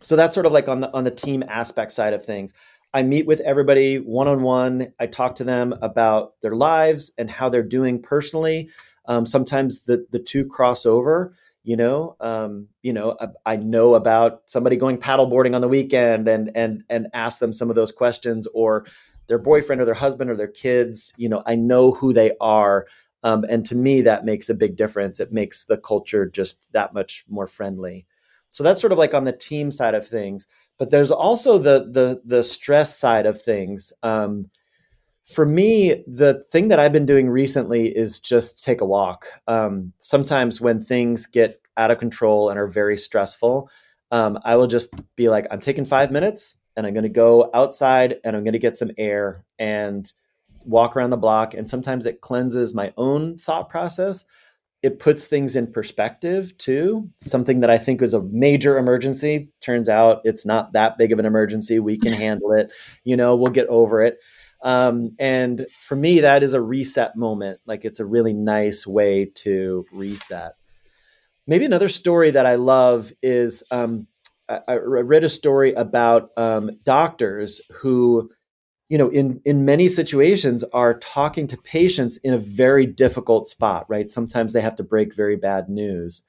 So 0.00 0.16
that's 0.16 0.34
sort 0.34 0.46
of 0.46 0.52
like 0.52 0.68
on 0.68 0.80
the 0.80 0.92
on 0.94 1.04
the 1.04 1.10
team 1.10 1.42
aspect 1.48 1.92
side 1.92 2.14
of 2.14 2.24
things. 2.24 2.52
I 2.94 3.02
meet 3.02 3.26
with 3.26 3.40
everybody 3.40 3.96
one 3.96 4.28
on 4.28 4.42
one. 4.42 4.92
I 4.98 5.06
talk 5.06 5.34
to 5.36 5.44
them 5.44 5.74
about 5.82 6.40
their 6.40 6.54
lives 6.54 7.12
and 7.18 7.30
how 7.30 7.48
they're 7.48 7.62
doing 7.62 8.00
personally. 8.00 8.70
Um, 9.08 9.26
sometimes 9.26 9.80
the 9.80 10.06
the 10.10 10.18
two 10.18 10.44
cross 10.46 10.86
over 10.86 11.34
you 11.64 11.76
know 11.76 12.16
um, 12.20 12.68
you 12.82 12.92
know 12.92 13.16
I, 13.20 13.54
I, 13.54 13.56
know 13.56 13.94
about 13.94 14.42
somebody 14.46 14.76
going 14.76 14.98
paddleboarding 14.98 15.54
on 15.54 15.60
the 15.60 15.68
weekend 15.68 16.28
and 16.28 16.50
and 16.54 16.84
and 16.88 17.08
ask 17.14 17.40
them 17.40 17.52
some 17.52 17.70
of 17.70 17.76
those 17.76 17.90
questions 17.90 18.46
or 18.54 18.86
their 19.26 19.38
boyfriend 19.38 19.80
or 19.80 19.84
their 19.84 19.94
husband 19.94 20.30
or 20.30 20.36
their 20.36 20.46
kids 20.46 21.12
you 21.16 21.28
know 21.28 21.42
i 21.46 21.56
know 21.56 21.92
who 21.92 22.12
they 22.12 22.32
are. 22.40 22.86
Um, 23.24 23.44
and 23.48 23.66
to 23.66 23.74
me 23.74 24.02
that 24.02 24.24
makes 24.24 24.48
a 24.48 24.54
big 24.54 24.76
difference. 24.76 25.18
It 25.18 25.32
makes 25.32 25.64
the 25.64 25.76
culture 25.76 26.24
just 26.24 26.72
that 26.72 26.94
much 26.94 27.24
more 27.28 27.48
friendly. 27.48 28.06
So 28.48 28.62
that's 28.62 28.80
sort 28.80 28.92
of 28.92 28.98
like 28.98 29.12
on 29.12 29.24
the 29.24 29.32
team 29.32 29.72
side 29.72 29.96
of 29.96 30.06
things 30.06 30.46
but 30.78 30.90
there's 30.90 31.10
also 31.10 31.58
the 31.58 31.88
the 31.90 32.22
the 32.24 32.42
stress 32.42 32.96
side 32.96 33.26
of 33.26 33.42
things. 33.42 33.92
Um, 34.02 34.50
for 35.28 35.44
me, 35.44 36.02
the 36.06 36.42
thing 36.50 36.68
that 36.68 36.80
I've 36.80 36.92
been 36.92 37.04
doing 37.04 37.28
recently 37.28 37.88
is 37.88 38.18
just 38.18 38.64
take 38.64 38.80
a 38.80 38.86
walk. 38.86 39.26
Um, 39.46 39.92
sometimes 39.98 40.58
when 40.60 40.80
things 40.80 41.26
get 41.26 41.60
out 41.76 41.90
of 41.90 41.98
control 41.98 42.48
and 42.48 42.58
are 42.58 42.66
very 42.66 42.96
stressful, 42.96 43.70
um, 44.10 44.38
I 44.44 44.56
will 44.56 44.66
just 44.66 44.90
be 45.16 45.28
like, 45.28 45.46
I'm 45.50 45.60
taking 45.60 45.84
five 45.84 46.10
minutes 46.10 46.56
and 46.76 46.86
I'm 46.86 46.94
going 46.94 47.02
to 47.02 47.10
go 47.10 47.50
outside 47.52 48.16
and 48.24 48.34
I'm 48.34 48.42
going 48.42 48.54
to 48.54 48.58
get 48.58 48.78
some 48.78 48.90
air 48.96 49.44
and 49.58 50.10
walk 50.64 50.96
around 50.96 51.10
the 51.10 51.18
block. 51.18 51.52
And 51.52 51.68
sometimes 51.68 52.06
it 52.06 52.22
cleanses 52.22 52.72
my 52.72 52.94
own 52.96 53.36
thought 53.36 53.68
process. 53.68 54.24
It 54.82 54.98
puts 54.98 55.26
things 55.26 55.56
in 55.56 55.70
perspective 55.70 56.56
too. 56.56 57.10
Something 57.20 57.60
that 57.60 57.70
I 57.70 57.76
think 57.76 58.00
was 58.00 58.14
a 58.14 58.22
major 58.22 58.78
emergency 58.78 59.50
turns 59.60 59.90
out 59.90 60.22
it's 60.24 60.46
not 60.46 60.72
that 60.72 60.96
big 60.96 61.12
of 61.12 61.18
an 61.18 61.26
emergency. 61.26 61.80
We 61.80 61.98
can 61.98 62.12
handle 62.14 62.52
it. 62.52 62.70
You 63.04 63.18
know, 63.18 63.36
we'll 63.36 63.52
get 63.52 63.66
over 63.66 64.02
it. 64.02 64.18
Um, 64.62 65.14
and 65.18 65.66
for 65.78 65.96
me, 65.96 66.20
that 66.20 66.42
is 66.42 66.54
a 66.54 66.60
reset 66.60 67.16
moment. 67.16 67.60
Like 67.66 67.84
it's 67.84 68.00
a 68.00 68.06
really 68.06 68.32
nice 68.32 68.86
way 68.86 69.26
to 69.36 69.84
reset. 69.92 70.54
Maybe 71.46 71.64
another 71.64 71.88
story 71.88 72.30
that 72.32 72.44
I 72.44 72.56
love 72.56 73.12
is 73.22 73.62
um, 73.70 74.06
I, 74.48 74.60
I, 74.68 74.74
read 74.74 75.24
a 75.24 75.28
story 75.28 75.72
about 75.72 76.30
um, 76.36 76.70
doctors 76.82 77.60
who, 77.80 78.30
you 78.88 78.98
know, 78.98 79.08
in 79.08 79.40
in 79.44 79.64
many 79.64 79.88
situations 79.88 80.64
are 80.72 80.98
talking 80.98 81.46
to 81.46 81.56
patients 81.56 82.16
in 82.18 82.34
a 82.34 82.38
very 82.38 82.84
difficult 82.84 83.46
spot. 83.46 83.86
Right? 83.88 84.10
Sometimes 84.10 84.52
they 84.52 84.60
have 84.60 84.76
to 84.76 84.84
break 84.84 85.14
very 85.14 85.36
bad 85.36 85.68
news. 85.68 86.22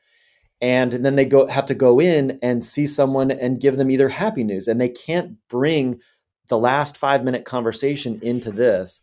And, 0.62 0.94
and 0.94 1.06
then 1.06 1.16
they 1.16 1.26
go 1.26 1.48
have 1.48 1.66
to 1.68 1.76
go 1.76 2.00
in 2.00 2.38
and 2.42 2.64
see 2.64 2.86
someone 2.86 3.32
and 3.32 3.62
give 3.62 3.78
them 3.78 3.90
either 3.90 4.10
happy 4.10 4.44
news 4.44 4.68
and 4.68 4.80
they 4.80 4.90
can't 4.90 5.38
bring 5.48 6.02
the 6.50 6.58
last 6.58 6.98
five 6.98 7.24
minute 7.24 7.46
conversation 7.46 8.20
into 8.22 8.52
this 8.52 9.02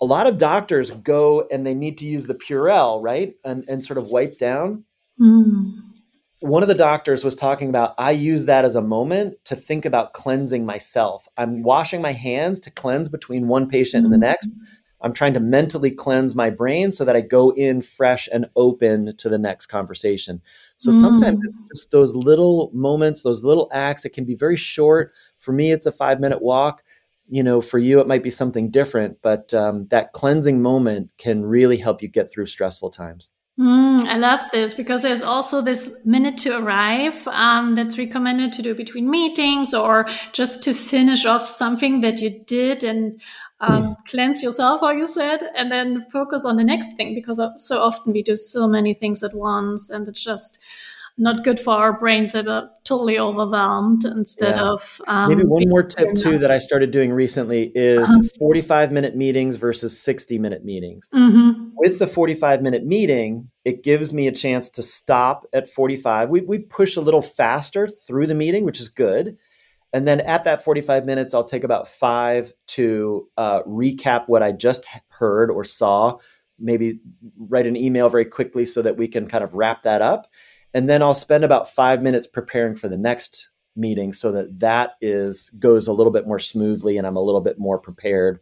a 0.00 0.04
lot 0.04 0.26
of 0.26 0.38
doctors 0.38 0.90
go 0.90 1.46
and 1.50 1.66
they 1.66 1.74
need 1.74 1.96
to 1.98 2.04
use 2.04 2.26
the 2.26 2.34
purell 2.34 3.02
right 3.02 3.34
and, 3.44 3.64
and 3.68 3.84
sort 3.84 3.98
of 3.98 4.08
wipe 4.08 4.38
down 4.38 4.84
mm. 5.18 5.72
one 6.40 6.62
of 6.62 6.68
the 6.68 6.74
doctors 6.74 7.24
was 7.24 7.34
talking 7.34 7.68
about 7.68 7.94
i 7.96 8.10
use 8.10 8.46
that 8.46 8.64
as 8.64 8.76
a 8.76 8.82
moment 8.82 9.36
to 9.44 9.56
think 9.56 9.84
about 9.84 10.12
cleansing 10.12 10.66
myself 10.66 11.26
i'm 11.38 11.62
washing 11.62 12.02
my 12.02 12.12
hands 12.12 12.60
to 12.60 12.70
cleanse 12.70 13.08
between 13.08 13.48
one 13.48 13.68
patient 13.68 14.02
mm. 14.02 14.06
and 14.06 14.12
the 14.12 14.18
next 14.18 14.50
I'm 15.02 15.12
trying 15.12 15.34
to 15.34 15.40
mentally 15.40 15.90
cleanse 15.90 16.34
my 16.34 16.50
brain 16.50 16.92
so 16.92 17.04
that 17.04 17.16
I 17.16 17.20
go 17.20 17.50
in 17.50 17.82
fresh 17.82 18.28
and 18.32 18.46
open 18.56 19.16
to 19.16 19.28
the 19.28 19.38
next 19.38 19.66
conversation. 19.66 20.42
So 20.76 20.90
mm. 20.90 21.00
sometimes 21.00 21.40
it's 21.42 21.60
just 21.72 21.90
those 21.90 22.14
little 22.14 22.70
moments, 22.74 23.22
those 23.22 23.42
little 23.42 23.70
acts. 23.72 24.04
It 24.04 24.10
can 24.10 24.24
be 24.24 24.34
very 24.34 24.56
short. 24.56 25.12
For 25.38 25.52
me, 25.52 25.72
it's 25.72 25.86
a 25.86 25.92
five 25.92 26.20
minute 26.20 26.42
walk. 26.42 26.82
You 27.28 27.44
know, 27.44 27.60
for 27.60 27.78
you, 27.78 28.00
it 28.00 28.08
might 28.08 28.24
be 28.24 28.30
something 28.30 28.70
different, 28.70 29.18
but 29.22 29.54
um, 29.54 29.86
that 29.90 30.12
cleansing 30.12 30.60
moment 30.60 31.10
can 31.16 31.44
really 31.44 31.76
help 31.76 32.02
you 32.02 32.08
get 32.08 32.32
through 32.32 32.46
stressful 32.46 32.90
times. 32.90 33.30
Mm, 33.60 34.06
I 34.06 34.16
love 34.16 34.40
this 34.52 34.72
because 34.72 35.02
there's 35.02 35.20
also 35.20 35.60
this 35.60 35.94
minute 36.04 36.38
to 36.38 36.58
arrive 36.58 37.28
um, 37.28 37.74
that's 37.74 37.98
recommended 37.98 38.54
to 38.54 38.62
do 38.62 38.74
between 38.74 39.10
meetings 39.10 39.74
or 39.74 40.08
just 40.32 40.62
to 40.62 40.72
finish 40.72 41.26
off 41.26 41.46
something 41.46 42.00
that 42.00 42.20
you 42.22 42.42
did 42.46 42.84
and 42.84 43.20
um, 43.60 43.96
cleanse 44.06 44.42
yourself, 44.42 44.80
how 44.80 44.90
you 44.90 45.06
said, 45.06 45.42
and 45.54 45.70
then 45.70 46.06
focus 46.10 46.44
on 46.44 46.56
the 46.56 46.64
next 46.64 46.94
thing 46.96 47.14
because 47.14 47.40
so 47.56 47.82
often 47.82 48.12
we 48.12 48.22
do 48.22 48.36
so 48.36 48.66
many 48.66 48.94
things 48.94 49.22
at 49.22 49.34
once 49.34 49.90
and 49.90 50.08
it's 50.08 50.24
just 50.24 50.62
not 51.18 51.44
good 51.44 51.60
for 51.60 51.74
our 51.74 51.98
brains 51.98 52.32
that 52.32 52.48
are 52.48 52.70
totally 52.84 53.18
overwhelmed 53.18 54.04
instead 54.04 54.56
yeah. 54.56 54.70
of 54.70 55.00
um, 55.06 55.28
maybe 55.28 55.44
one 55.44 55.68
more 55.68 55.82
tip 55.82 56.08
too 56.14 56.38
that 56.38 56.50
i 56.50 56.58
started 56.58 56.90
doing 56.90 57.12
recently 57.12 57.70
is 57.74 58.08
uh-huh. 58.08 58.22
45 58.38 58.90
minute 58.90 59.16
meetings 59.16 59.56
versus 59.56 60.00
60 60.00 60.38
minute 60.38 60.64
meetings 60.64 61.08
mm-hmm. 61.14 61.68
with 61.76 61.98
the 61.98 62.06
45 62.06 62.62
minute 62.62 62.86
meeting 62.86 63.50
it 63.64 63.84
gives 63.84 64.14
me 64.14 64.26
a 64.28 64.32
chance 64.32 64.70
to 64.70 64.82
stop 64.82 65.46
at 65.52 65.68
45 65.68 66.30
we, 66.30 66.40
we 66.40 66.58
push 66.58 66.96
a 66.96 67.00
little 67.00 67.22
faster 67.22 67.86
through 67.86 68.26
the 68.26 68.34
meeting 68.34 68.64
which 68.64 68.80
is 68.80 68.88
good 68.88 69.36
and 69.92 70.06
then 70.06 70.20
at 70.20 70.44
that 70.44 70.64
45 70.64 71.04
minutes 71.04 71.34
i'll 71.34 71.44
take 71.44 71.64
about 71.64 71.88
five 71.88 72.52
to 72.68 73.28
uh, 73.36 73.62
recap 73.62 74.24
what 74.26 74.42
i 74.42 74.52
just 74.52 74.86
heard 75.08 75.50
or 75.50 75.64
saw 75.64 76.16
maybe 76.58 77.00
write 77.38 77.66
an 77.66 77.76
email 77.76 78.08
very 78.08 78.24
quickly 78.24 78.66
so 78.66 78.82
that 78.82 78.96
we 78.96 79.08
can 79.08 79.26
kind 79.26 79.42
of 79.42 79.54
wrap 79.54 79.82
that 79.82 80.02
up 80.02 80.28
and 80.72 80.88
then 80.88 81.02
I'll 81.02 81.14
spend 81.14 81.44
about 81.44 81.68
five 81.68 82.02
minutes 82.02 82.26
preparing 82.26 82.76
for 82.76 82.88
the 82.88 82.98
next 82.98 83.50
meeting 83.76 84.12
so 84.12 84.32
that 84.32 84.60
that 84.60 84.92
is 85.00 85.50
goes 85.58 85.86
a 85.86 85.92
little 85.92 86.12
bit 86.12 86.26
more 86.26 86.38
smoothly 86.38 86.98
and 86.98 87.06
I'm 87.06 87.16
a 87.16 87.22
little 87.22 87.40
bit 87.40 87.58
more 87.58 87.78
prepared 87.78 88.40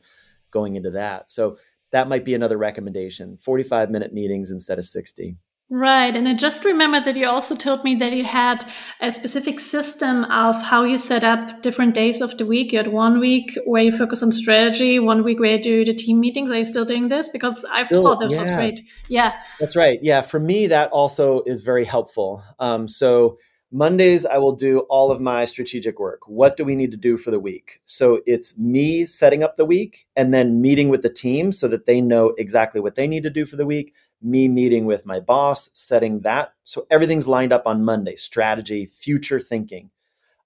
going 0.50 0.76
into 0.76 0.90
that. 0.90 1.30
So 1.30 1.58
that 1.92 2.08
might 2.08 2.24
be 2.24 2.34
another 2.34 2.58
recommendation 2.58 3.38
45 3.38 3.90
minute 3.90 4.12
meetings 4.12 4.50
instead 4.50 4.78
of 4.78 4.84
60. 4.84 5.36
Right. 5.70 6.16
And 6.16 6.26
I 6.26 6.32
just 6.32 6.64
remember 6.64 6.98
that 7.00 7.14
you 7.14 7.28
also 7.28 7.54
told 7.54 7.84
me 7.84 7.94
that 7.96 8.14
you 8.14 8.24
had 8.24 8.64
a 9.00 9.10
specific 9.10 9.60
system 9.60 10.24
of 10.24 10.62
how 10.62 10.84
you 10.84 10.96
set 10.96 11.24
up 11.24 11.60
different 11.60 11.94
days 11.94 12.22
of 12.22 12.38
the 12.38 12.46
week. 12.46 12.72
You 12.72 12.78
had 12.78 12.86
one 12.86 13.20
week 13.20 13.56
where 13.66 13.82
you 13.82 13.92
focus 13.92 14.22
on 14.22 14.32
strategy, 14.32 14.98
one 14.98 15.22
week 15.22 15.38
where 15.38 15.56
you 15.56 15.62
do 15.62 15.84
the 15.84 15.92
team 15.92 16.20
meetings. 16.20 16.50
Are 16.50 16.56
you 16.56 16.64
still 16.64 16.86
doing 16.86 17.08
this? 17.08 17.28
Because 17.28 17.66
I 17.70 17.84
thought 17.84 18.20
that 18.20 18.30
yeah. 18.30 18.40
was 18.40 18.50
great. 18.50 18.80
Yeah. 19.08 19.34
That's 19.60 19.76
right. 19.76 19.98
Yeah. 20.00 20.22
For 20.22 20.40
me, 20.40 20.68
that 20.68 20.90
also 20.90 21.42
is 21.42 21.60
very 21.60 21.84
helpful. 21.84 22.42
Um, 22.58 22.88
so 22.88 23.36
Mondays, 23.70 24.24
I 24.24 24.38
will 24.38 24.56
do 24.56 24.80
all 24.88 25.10
of 25.10 25.20
my 25.20 25.44
strategic 25.44 26.00
work. 26.00 26.26
What 26.26 26.56
do 26.56 26.64
we 26.64 26.74
need 26.74 26.90
to 26.92 26.96
do 26.96 27.18
for 27.18 27.30
the 27.30 27.38
week? 27.38 27.80
So 27.84 28.22
it's 28.24 28.56
me 28.56 29.04
setting 29.04 29.42
up 29.42 29.56
the 29.56 29.66
week 29.66 30.06
and 30.16 30.32
then 30.32 30.62
meeting 30.62 30.88
with 30.88 31.02
the 31.02 31.12
team 31.12 31.52
so 31.52 31.68
that 31.68 31.84
they 31.84 32.00
know 32.00 32.28
exactly 32.38 32.80
what 32.80 32.94
they 32.94 33.06
need 33.06 33.24
to 33.24 33.30
do 33.30 33.44
for 33.44 33.56
the 33.56 33.66
week. 33.66 33.92
Me 34.20 34.48
meeting 34.48 34.84
with 34.84 35.06
my 35.06 35.20
boss, 35.20 35.70
setting 35.72 36.20
that. 36.20 36.52
So 36.64 36.86
everything's 36.90 37.28
lined 37.28 37.52
up 37.52 37.66
on 37.66 37.84
Monday 37.84 38.16
strategy, 38.16 38.86
future 38.86 39.38
thinking. 39.38 39.90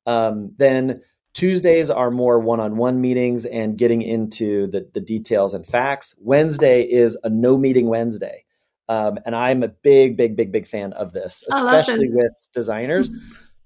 Um, 0.06 0.52
then 0.58 1.02
Tuesdays 1.34 1.88
are 1.88 2.10
more 2.10 2.38
one 2.38 2.60
on 2.60 2.76
one 2.76 3.00
meetings 3.00 3.46
and 3.46 3.78
getting 3.78 4.02
into 4.02 4.66
the, 4.66 4.88
the 4.92 5.00
details 5.00 5.54
and 5.54 5.66
facts. 5.66 6.14
Wednesday 6.20 6.82
is 6.82 7.18
a 7.24 7.30
no 7.30 7.56
meeting 7.56 7.88
Wednesday. 7.88 8.44
Um, 8.88 9.18
and 9.24 9.34
I'm 9.34 9.62
a 9.62 9.68
big, 9.68 10.16
big, 10.16 10.36
big, 10.36 10.52
big 10.52 10.66
fan 10.66 10.92
of 10.92 11.12
this, 11.12 11.42
especially 11.50 12.04
this. 12.04 12.14
with 12.14 12.40
designers. 12.52 13.10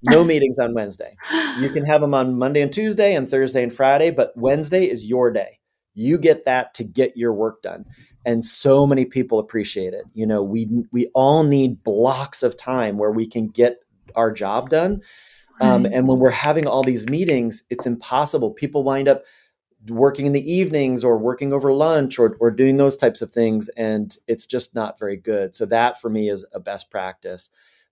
No 0.05 0.23
meetings 0.23 0.59
on 0.61 0.75
Wednesday. 0.75 1.17
You 1.59 1.71
can 1.71 1.85
have 1.85 2.01
them 2.01 2.15
on 2.15 2.39
Monday 2.39 2.61
and 2.61 2.73
Tuesday 2.73 3.15
and 3.15 3.29
Thursday 3.29 3.63
and 3.63 3.75
Friday, 3.75 4.11
but 4.13 4.33
Wednesday 4.37 4.85
is 4.89 5.05
your 5.05 5.33
day. 5.33 5.59
You 5.95 6.19
get 6.19 6.45
that 6.45 6.75
to 6.75 6.85
get 6.85 7.17
your 7.17 7.33
work 7.33 7.63
done. 7.63 7.83
And 8.27 8.45
so 8.45 8.87
many 8.87 9.07
people 9.07 9.39
appreciate 9.39 9.95
it. 9.95 10.05
You 10.13 10.27
know, 10.27 10.43
we 10.43 10.69
we 10.93 11.07
all 11.15 11.45
need 11.45 11.83
blocks 11.83 12.43
of 12.43 12.57
time 12.57 12.99
where 12.99 13.13
we 13.13 13.27
can 13.27 13.47
get 13.47 13.79
our 14.15 14.31
job 14.31 14.69
done. 14.69 15.01
Um, 15.61 15.85
right. 15.85 15.93
And 15.93 16.07
when 16.07 16.19
we're 16.19 16.31
having 16.31 16.67
all 16.67 16.83
these 16.83 17.09
meetings, 17.09 17.63
it's 17.71 17.87
impossible. 17.87 18.51
People 18.51 18.83
wind 18.83 19.09
up 19.09 19.23
working 19.89 20.27
in 20.27 20.33
the 20.33 20.53
evenings 20.53 21.05
or 21.05 21.17
working 21.17 21.53
over 21.53 21.73
lunch 21.73 22.19
or, 22.19 22.37
or 22.41 22.51
doing 22.51 22.77
those 22.77 22.97
types 22.97 23.23
of 23.23 23.31
things 23.31 23.69
and 23.77 24.17
it's 24.27 24.47
just 24.47 24.75
not 24.75 24.99
very 24.99 25.17
good 25.17 25.55
so 25.55 25.65
that 25.67 26.01
for 26.01 26.11
me 26.11 26.29
is 26.29 26.45
a 26.53 26.61
best 26.61 26.91
practice 26.91 27.51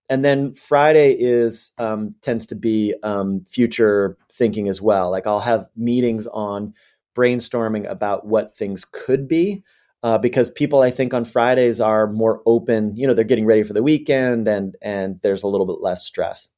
and 0.08 0.24
then 0.24 0.52
friday 0.52 1.12
is 1.12 1.72
um, 1.78 2.14
tends 2.22 2.46
to 2.46 2.54
be 2.54 2.94
um, 3.02 3.44
future 3.46 4.16
thinking 4.32 4.68
as 4.68 4.82
well 4.82 5.10
like 5.10 5.26
i'll 5.26 5.40
have 5.40 5.68
meetings 5.76 6.26
on 6.28 6.74
brainstorming 7.16 7.88
about 7.88 8.26
what 8.26 8.52
things 8.52 8.84
could 8.90 9.28
be 9.28 9.62
uh, 10.04 10.16
because 10.18 10.48
people 10.50 10.82
i 10.82 10.90
think 10.90 11.12
on 11.12 11.24
fridays 11.24 11.80
are 11.80 12.06
more 12.12 12.40
open 12.46 12.94
you 12.94 13.06
know 13.06 13.14
they're 13.14 13.24
getting 13.24 13.46
ready 13.46 13.64
for 13.64 13.72
the 13.72 13.82
weekend 13.82 14.46
and 14.46 14.76
and 14.82 15.18
there's 15.22 15.42
a 15.42 15.48
little 15.48 15.66
bit 15.66 15.80
less 15.80 16.06
stress 16.06 16.48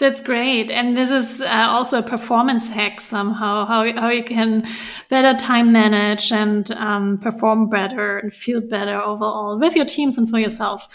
that's 0.00 0.20
great. 0.20 0.72
And 0.72 0.96
this 0.96 1.12
is 1.12 1.40
uh, 1.40 1.66
also 1.68 1.98
a 1.98 2.02
performance 2.02 2.68
hack 2.68 3.00
somehow, 3.00 3.64
how, 3.64 3.92
how 4.00 4.08
you 4.08 4.24
can 4.24 4.66
better 5.08 5.38
time 5.38 5.70
manage 5.70 6.32
and 6.32 6.68
um, 6.72 7.18
perform 7.18 7.68
better 7.68 8.18
and 8.18 8.34
feel 8.34 8.60
better 8.60 9.00
overall 9.00 9.56
with 9.56 9.76
your 9.76 9.84
teams 9.84 10.18
and 10.18 10.28
for 10.28 10.40
yourself. 10.40 10.88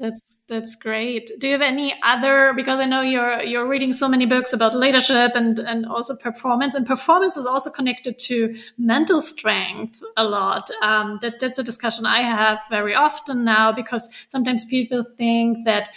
That's 0.00 0.38
that's 0.48 0.76
great. 0.76 1.30
Do 1.40 1.46
you 1.46 1.52
have 1.52 1.60
any 1.60 1.92
other? 2.02 2.54
Because 2.54 2.80
I 2.80 2.86
know 2.86 3.02
you're 3.02 3.42
you're 3.42 3.68
reading 3.68 3.92
so 3.92 4.08
many 4.08 4.24
books 4.24 4.54
about 4.54 4.74
leadership 4.74 5.32
and 5.34 5.58
and 5.58 5.84
also 5.84 6.16
performance, 6.16 6.74
and 6.74 6.86
performance 6.86 7.36
is 7.36 7.44
also 7.44 7.68
connected 7.70 8.18
to 8.20 8.56
mental 8.78 9.20
strength 9.20 10.02
a 10.16 10.24
lot. 10.24 10.70
Um, 10.82 11.18
that 11.20 11.38
that's 11.38 11.58
a 11.58 11.62
discussion 11.62 12.06
I 12.06 12.22
have 12.22 12.60
very 12.70 12.94
often 12.94 13.44
now 13.44 13.72
because 13.72 14.08
sometimes 14.28 14.64
people 14.64 15.04
think 15.18 15.66
that 15.66 15.90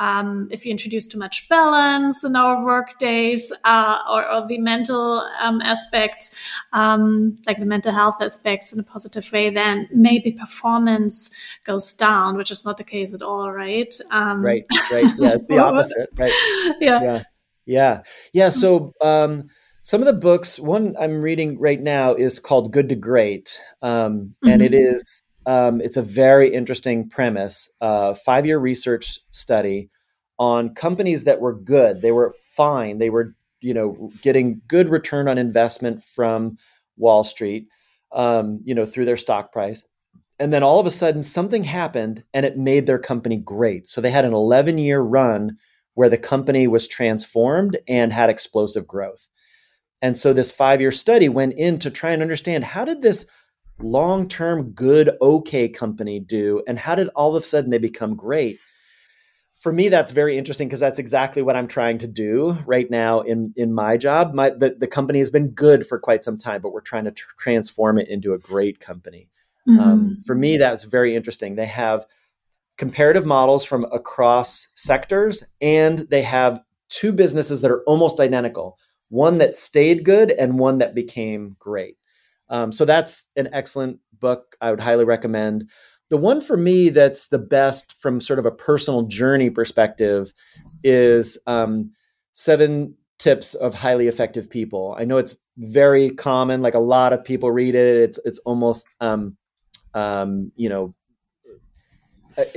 um, 0.00 0.48
if 0.50 0.64
you 0.64 0.70
introduce 0.70 1.06
too 1.06 1.18
much 1.18 1.46
balance 1.50 2.24
in 2.24 2.34
our 2.34 2.64
work 2.64 2.98
days 2.98 3.52
uh, 3.64 3.98
or, 4.10 4.26
or, 4.28 4.48
the 4.48 4.56
mental 4.56 5.20
um, 5.42 5.60
aspects, 5.60 6.34
um, 6.72 7.36
like 7.46 7.58
the 7.58 7.66
mental 7.66 7.92
health 7.92 8.16
aspects 8.22 8.72
in 8.72 8.80
a 8.80 8.82
positive 8.82 9.30
way, 9.30 9.50
then 9.50 9.86
maybe 9.92 10.32
performance 10.32 11.30
goes 11.64 11.92
down, 11.92 12.38
which 12.38 12.50
is 12.50 12.64
not 12.64 12.78
the 12.78 12.84
case 12.84 13.12
at 13.12 13.20
all, 13.20 13.52
right? 13.52 13.94
Um, 14.10 14.42
right, 14.42 14.66
right. 14.90 15.04
Yeah, 15.18 15.34
it's 15.34 15.46
the 15.46 15.58
opposite, 15.64 16.08
right? 16.16 16.32
Yeah. 16.80 17.02
Yeah. 17.02 17.22
Yeah. 17.66 18.02
Yeah. 18.32 18.48
So, 18.48 18.94
um, 19.02 19.48
some 19.82 20.00
of 20.00 20.06
the 20.06 20.14
books, 20.14 20.58
one 20.58 20.96
I'm 20.98 21.20
reading 21.20 21.58
right 21.58 21.80
now 21.80 22.14
is 22.14 22.38
called 22.38 22.72
Good 22.72 22.88
to 22.88 22.94
Great. 22.94 23.60
Um, 23.82 24.34
and 24.42 24.60
mm-hmm. 24.60 24.62
it 24.62 24.74
is 24.74 25.22
um, 25.46 25.80
it's 25.80 25.96
a 25.96 26.02
very 26.02 26.52
interesting 26.52 27.08
premise. 27.08 27.70
Uh, 27.80 28.14
Five 28.14 28.46
year 28.46 28.58
research 28.58 29.18
study 29.30 29.90
on 30.38 30.74
companies 30.74 31.24
that 31.24 31.40
were 31.40 31.54
good. 31.54 32.02
They 32.02 32.12
were 32.12 32.34
fine. 32.42 32.98
They 32.98 33.10
were, 33.10 33.34
you 33.60 33.74
know, 33.74 34.10
getting 34.22 34.62
good 34.68 34.88
return 34.88 35.28
on 35.28 35.38
investment 35.38 36.02
from 36.02 36.56
Wall 36.96 37.24
Street, 37.24 37.68
um, 38.12 38.60
you 38.64 38.74
know, 38.74 38.86
through 38.86 39.04
their 39.04 39.16
stock 39.16 39.52
price. 39.52 39.84
And 40.38 40.52
then 40.52 40.62
all 40.62 40.80
of 40.80 40.86
a 40.86 40.90
sudden, 40.90 41.22
something 41.22 41.64
happened 41.64 42.24
and 42.32 42.46
it 42.46 42.56
made 42.56 42.86
their 42.86 42.98
company 42.98 43.36
great. 43.36 43.88
So 43.88 44.00
they 44.00 44.10
had 44.10 44.24
an 44.24 44.32
11 44.32 44.78
year 44.78 45.00
run 45.00 45.58
where 45.94 46.08
the 46.08 46.16
company 46.16 46.66
was 46.66 46.88
transformed 46.88 47.76
and 47.86 48.12
had 48.12 48.30
explosive 48.30 48.86
growth. 48.86 49.28
And 50.00 50.16
so 50.16 50.32
this 50.32 50.50
five 50.50 50.80
year 50.80 50.92
study 50.92 51.28
went 51.28 51.54
in 51.58 51.78
to 51.80 51.90
try 51.90 52.12
and 52.12 52.22
understand 52.22 52.64
how 52.64 52.86
did 52.86 53.02
this 53.02 53.26
long 53.82 54.28
term 54.28 54.70
good, 54.70 55.16
okay 55.20 55.68
company 55.68 56.20
do? 56.20 56.62
And 56.66 56.78
how 56.78 56.94
did 56.94 57.08
all 57.14 57.34
of 57.34 57.42
a 57.42 57.46
sudden 57.46 57.70
they 57.70 57.78
become 57.78 58.14
great? 58.14 58.58
For 59.60 59.72
me, 59.72 59.88
that's 59.88 60.10
very 60.10 60.38
interesting 60.38 60.68
because 60.68 60.80
that's 60.80 60.98
exactly 60.98 61.42
what 61.42 61.54
I'm 61.54 61.68
trying 61.68 61.98
to 61.98 62.06
do 62.06 62.52
right 62.64 62.90
now 62.90 63.20
in 63.20 63.52
in 63.56 63.74
my 63.74 63.96
job. 63.96 64.32
My 64.32 64.50
the, 64.50 64.76
the 64.78 64.86
company 64.86 65.18
has 65.18 65.30
been 65.30 65.50
good 65.50 65.86
for 65.86 65.98
quite 65.98 66.24
some 66.24 66.38
time, 66.38 66.62
but 66.62 66.72
we're 66.72 66.80
trying 66.80 67.04
to 67.04 67.10
tr- 67.10 67.34
transform 67.38 67.98
it 67.98 68.08
into 68.08 68.32
a 68.32 68.38
great 68.38 68.80
company. 68.80 69.28
Um, 69.68 69.76
mm-hmm. 69.76 69.90
Um, 69.90 70.18
for 70.24 70.34
me, 70.34 70.56
that's 70.56 70.84
very 70.84 71.14
interesting. 71.14 71.56
They 71.56 71.66
have 71.66 72.06
comparative 72.78 73.26
models 73.26 73.64
from 73.64 73.84
across 73.92 74.68
sectors, 74.74 75.44
and 75.60 76.00
they 76.10 76.22
have 76.22 76.62
two 76.88 77.12
businesses 77.12 77.60
that 77.60 77.70
are 77.70 77.82
almost 77.82 78.20
identical 78.20 78.78
one 79.10 79.38
that 79.38 79.56
stayed 79.56 80.04
good 80.04 80.30
and 80.30 80.58
one 80.58 80.78
that 80.78 80.94
became 80.94 81.56
great. 81.58 81.96
Um, 82.50 82.72
so 82.72 82.84
that's 82.84 83.30
an 83.36 83.48
excellent 83.52 83.98
book. 84.18 84.56
I 84.60 84.70
would 84.70 84.80
highly 84.80 85.04
recommend. 85.04 85.70
The 86.10 86.16
one 86.16 86.40
for 86.40 86.56
me 86.56 86.88
that's 86.90 87.28
the 87.28 87.38
best 87.38 87.94
from 88.00 88.20
sort 88.20 88.38
of 88.38 88.46
a 88.46 88.50
personal 88.50 89.02
journey 89.04 89.48
perspective 89.48 90.34
is 90.82 91.38
um, 91.46 91.92
Seven 92.32 92.94
tips 93.18 93.54
of 93.54 93.74
highly 93.74 94.06
effective 94.06 94.48
people. 94.48 94.94
I 94.96 95.04
know 95.04 95.18
it's 95.18 95.36
very 95.58 96.10
common, 96.10 96.62
like 96.62 96.74
a 96.74 96.78
lot 96.78 97.12
of 97.12 97.24
people 97.24 97.50
read 97.50 97.74
it. 97.74 97.96
It's 97.96 98.20
it's 98.24 98.38
almost 98.40 98.86
um, 99.00 99.36
um, 99.94 100.52
you 100.54 100.68
know. 100.68 100.94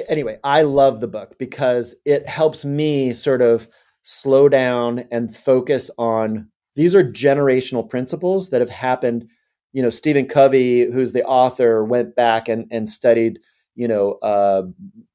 Anyway, 0.08 0.38
I 0.44 0.62
love 0.62 1.00
the 1.00 1.08
book 1.08 1.38
because 1.40 1.96
it 2.06 2.28
helps 2.28 2.64
me 2.64 3.14
sort 3.14 3.42
of 3.42 3.68
slow 4.04 4.48
down 4.48 5.06
and 5.12 5.36
focus 5.36 5.90
on 5.98 6.48
these 6.76 6.94
are 6.94 7.04
generational 7.04 7.90
principles 7.90 8.52
that 8.52 8.62
have 8.62 8.70
happened. 8.70 9.30
You 9.74 9.82
know, 9.82 9.90
Stephen 9.90 10.28
Covey, 10.28 10.90
who's 10.92 11.14
the 11.14 11.24
author, 11.26 11.84
went 11.84 12.16
back 12.16 12.48
and 12.48 12.68
and 12.72 12.90
studied 12.90 13.40
you 13.76 13.88
know 13.88 14.14
uh, 14.24 14.64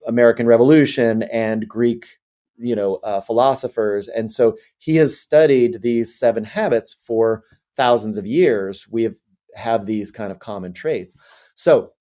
American 0.07 0.47
Revolution 0.47 1.23
and 1.25 1.67
Greek 1.69 2.19
you 2.59 2.75
know 2.75 2.97
uh, 2.97 3.21
philosophers. 3.21 4.09
And 4.09 4.31
so 4.31 4.57
he 4.79 4.97
has 4.97 5.19
studied 5.19 5.83
these 5.83 6.19
seven 6.19 6.45
habits 6.45 6.95
for 7.03 7.45
thousands 7.77 8.17
of 8.17 8.27
years. 8.27 8.87
We 8.91 9.05
have 9.05 9.17
have 9.55 9.87
these 9.87 10.11
kind 10.11 10.31
of 10.31 10.39
common 10.39 10.73
traits. 10.73 11.17
So 11.55 11.93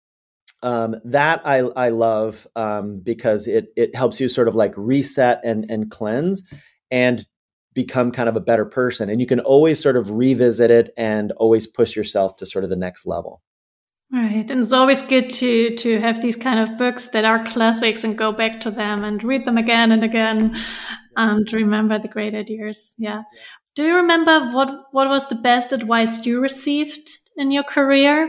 um, 0.63 0.96
that 1.06 1.41
I, 1.46 1.60
I 1.60 1.89
love 1.89 2.48
um, 2.56 3.00
because 3.00 3.48
it 3.48 3.67
it 3.76 3.96
helps 3.96 4.20
you 4.20 4.28
sort 4.28 4.48
of 4.48 4.56
like 4.56 4.74
reset 4.76 5.39
and 5.43 5.70
and 5.70 5.89
cleanse. 5.89 6.43
And 6.89 7.26
become 7.78 8.12
kind 8.12 8.28
of 8.28 8.36
a 8.36 8.46
better 8.50 8.66
person 8.66 9.08
and 9.08 9.22
you 9.22 9.28
can 9.28 9.40
always 9.42 9.80
sort 9.80 9.96
of 9.96 10.10
revisit 10.10 10.72
it 10.72 10.92
and 10.98 11.32
always 11.34 11.68
push 11.68 11.96
yourself 11.96 12.36
to 12.36 12.44
sort 12.44 12.63
of 12.63 12.72
the 12.72 12.76
next 12.76 13.06
level 13.06 13.42
Right. 14.10 14.50
And 14.50 14.63
it's 14.63 14.72
always 14.72 15.02
good 15.02 15.30
to 15.42 15.76
to 15.76 16.00
have 16.00 16.22
these 16.22 16.38
kind 16.38 16.60
of 16.62 16.78
books 16.78 17.08
that 17.08 17.26
are 17.26 17.44
classics 17.44 18.06
and 18.06 18.18
go 18.18 18.32
back 18.32 18.62
to 18.62 18.72
them 18.72 19.04
and 19.04 19.22
read 19.22 19.44
them 19.44 19.58
again 19.58 19.92
and 19.92 20.02
again 20.02 20.56
and 21.18 21.52
remember 21.52 22.00
the 22.00 22.08
great 22.08 22.34
ideas. 22.34 22.96
Yeah. 22.98 23.24
Do 23.76 23.84
you 23.84 23.96
remember 23.96 24.50
what 24.56 24.70
what 24.92 25.10
was 25.10 25.28
the 25.28 25.36
best 25.36 25.74
advice 25.74 26.26
you 26.26 26.40
received 26.40 27.10
in 27.36 27.52
your 27.52 27.63
career? 27.63 28.26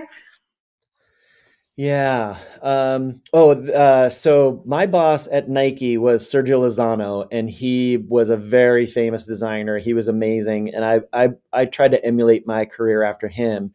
Yeah. 1.79 2.37
Um, 2.61 3.23
oh, 3.33 3.53
uh, 3.53 4.11
so 4.11 4.65
my 4.67 4.87
boss 4.87 5.29
at 5.29 5.49
Nike 5.49 5.97
was 5.97 6.25
Sergio 6.25 6.59
Lozano, 6.59 7.29
and 7.31 7.49
he 7.49 7.99
was 7.99 8.31
a 8.31 8.37
very 8.37 8.85
famous 8.85 9.25
designer. 9.25 9.79
He 9.79 9.95
was 9.95 10.09
amazing, 10.09 10.75
and 10.75 10.85
I 10.85 11.03
I, 11.13 11.29
I 11.53 11.67
tried 11.67 11.93
to 11.93 12.05
emulate 12.05 12.49
my 12.49 12.65
career 12.65 13.05
after 13.05 13.29
him. 13.29 13.73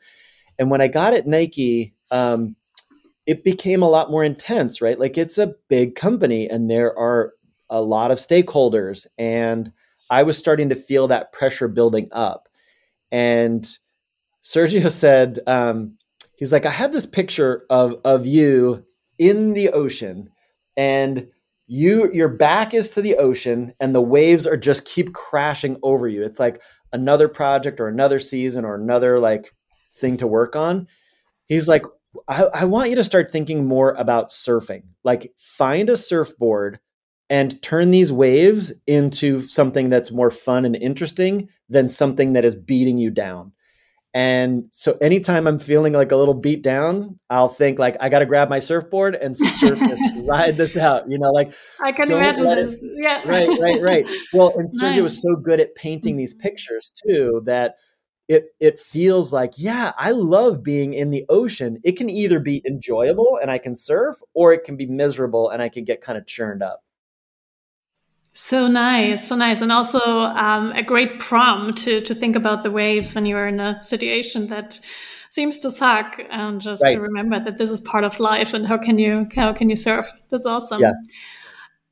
And 0.60 0.70
when 0.70 0.82
I 0.82 0.90
got 0.90 1.14
at 1.14 1.28
Nike, 1.28 1.96
um, 2.12 2.58
it 3.26 3.44
became 3.46 3.84
a 3.84 3.90
lot 3.90 4.12
more 4.12 4.24
intense, 4.26 4.82
right? 4.82 5.00
Like 5.00 5.18
it's 5.18 5.38
a 5.38 5.56
big 5.70 5.96
company 5.96 6.50
and 6.50 6.70
there 6.70 6.98
are 6.98 7.34
a 7.70 7.82
lot 7.82 8.12
of 8.12 8.20
stakeholders. 8.20 9.08
And 9.18 9.72
I 10.10 10.24
was 10.24 10.38
starting 10.38 10.70
to 10.70 10.76
feel 10.76 11.08
that 11.08 11.34
pressure 11.34 11.68
building 11.68 12.10
up. 12.12 12.50
And 13.12 13.66
Sergio 14.44 14.92
said, 14.92 15.40
um, 15.48 15.98
he's 16.38 16.52
like, 16.52 16.66
I 16.66 16.72
have 16.72 16.92
this 16.92 17.06
picture 17.06 17.66
of, 17.70 17.96
of 18.04 18.26
you 18.26 18.86
in 19.18 19.54
the 19.54 19.70
ocean 19.70 20.30
and 20.76 21.28
you 21.66 22.12
your 22.12 22.30
back 22.30 22.74
is 22.74 22.90
to 22.90 23.02
the 23.02 23.16
ocean 23.16 23.74
and 23.80 23.96
the 23.96 24.02
waves 24.02 24.46
are 24.46 24.58
just 24.58 24.86
keep 24.86 25.14
crashing 25.14 25.78
over 25.82 26.08
you. 26.08 26.24
It's 26.24 26.40
like 26.40 26.62
another 26.92 27.28
project 27.28 27.80
or 27.80 27.88
another 27.88 28.20
season 28.20 28.66
or 28.66 28.76
another 28.76 29.20
like 29.20 29.50
thing 29.96 30.18
to 30.18 30.28
work 30.28 30.56
on. 30.56 30.88
He's 31.46 31.68
like, 31.68 31.84
I, 32.28 32.44
I 32.54 32.66
want 32.66 32.90
you 32.90 32.96
to 32.98 33.04
start 33.04 33.32
thinking 33.32 33.66
more 33.66 33.94
about 33.94 34.30
surfing. 34.30 34.84
Like, 35.04 35.32
find 35.38 35.90
a 35.90 35.98
surfboard 35.98 36.80
and 37.30 37.62
turn 37.62 37.92
these 37.92 38.12
waves 38.12 38.72
into 38.86 39.48
something 39.48 39.90
that's 39.90 40.12
more 40.12 40.30
fun 40.30 40.66
and 40.66 40.76
interesting 40.76 41.50
than 41.70 41.90
something 41.90 42.34
that 42.34 42.46
is 42.46 42.56
beating 42.56 42.98
you 42.98 43.10
down. 43.10 43.54
And 44.16 44.66
so 44.72 44.96
anytime 45.02 45.48
I'm 45.48 45.58
feeling 45.58 45.94
like 45.94 46.12
a 46.12 46.16
little 46.16 46.36
beat 46.36 46.62
down, 46.62 47.20
I'll 47.32 47.48
think 47.48 47.80
like 47.80 47.98
I 48.00 48.10
got 48.10 48.20
to 48.20 48.28
grab 48.28 48.48
my 48.48 48.60
surfboard 48.60 49.16
and 49.16 49.36
surf 49.36 49.80
this, 49.80 50.00
ride 50.28 50.56
this 50.56 50.78
out. 50.78 51.10
You 51.10 51.18
know, 51.18 51.32
like 51.32 51.54
I 51.82 51.92
can 51.92 52.12
imagine 52.12 52.46
this. 52.46 52.84
It, 52.84 52.92
yeah. 53.02 53.28
Right, 53.28 53.50
right, 53.60 53.82
right. 53.82 54.08
Well, 54.32 54.54
and 54.56 54.70
Sergio 54.70 54.92
nice. 54.92 55.02
was 55.02 55.22
so 55.22 55.36
good 55.36 55.60
at 55.60 55.74
painting 55.74 56.16
these 56.16 56.36
pictures 56.36 56.92
too 57.08 57.42
that 57.46 57.76
it 58.28 58.56
it 58.60 58.80
feels 58.80 59.34
like 59.34 59.52
yeah 59.58 59.92
i 59.98 60.12
love 60.12 60.64
being 60.64 60.94
in 60.94 61.10
the 61.10 61.26
ocean 61.28 61.78
it 61.84 61.98
can 61.98 62.10
either 62.10 62.40
be 62.40 62.62
enjoyable 62.66 63.38
and 63.42 63.52
i 63.52 63.58
can 63.58 63.76
surf 63.76 64.16
or 64.34 64.54
it 64.54 64.64
can 64.64 64.78
be 64.78 64.86
miserable 64.86 65.50
and 65.50 65.62
i 65.62 65.68
can 65.68 65.84
get 65.84 66.02
kind 66.02 66.18
of 66.18 66.26
churned 66.26 66.64
up 66.64 66.83
so 68.34 68.68
nice 68.68 69.28
so 69.28 69.36
nice 69.36 69.62
and 69.62 69.72
also 69.72 70.00
um, 70.00 70.72
a 70.72 70.84
great 70.84 71.20
prompt 71.20 71.78
to 71.78 72.02
to 72.02 72.16
think 72.16 72.36
about 72.36 72.64
the 72.64 72.72
waves 72.72 73.14
when 73.14 73.26
you're 73.26 73.48
in 73.48 73.60
a 73.60 73.82
situation 73.84 74.48
that 74.48 74.80
seems 75.30 75.60
to 75.60 75.72
suck 75.72 76.20
and 76.30 76.62
just 76.62 76.84
right. 76.84 76.94
to 76.94 77.02
remember 77.02 77.40
that 77.40 77.58
this 77.58 77.70
is 77.70 77.82
part 77.82 78.04
of 78.04 78.20
life 78.20 78.54
and 78.54 78.68
how 78.68 78.78
can 78.78 78.98
you 78.98 79.28
how 79.36 79.54
can 79.54 79.70
you 79.70 79.76
surf 79.76 80.12
that's 80.30 80.46
awesome 80.46 80.82
yeah 80.82 80.94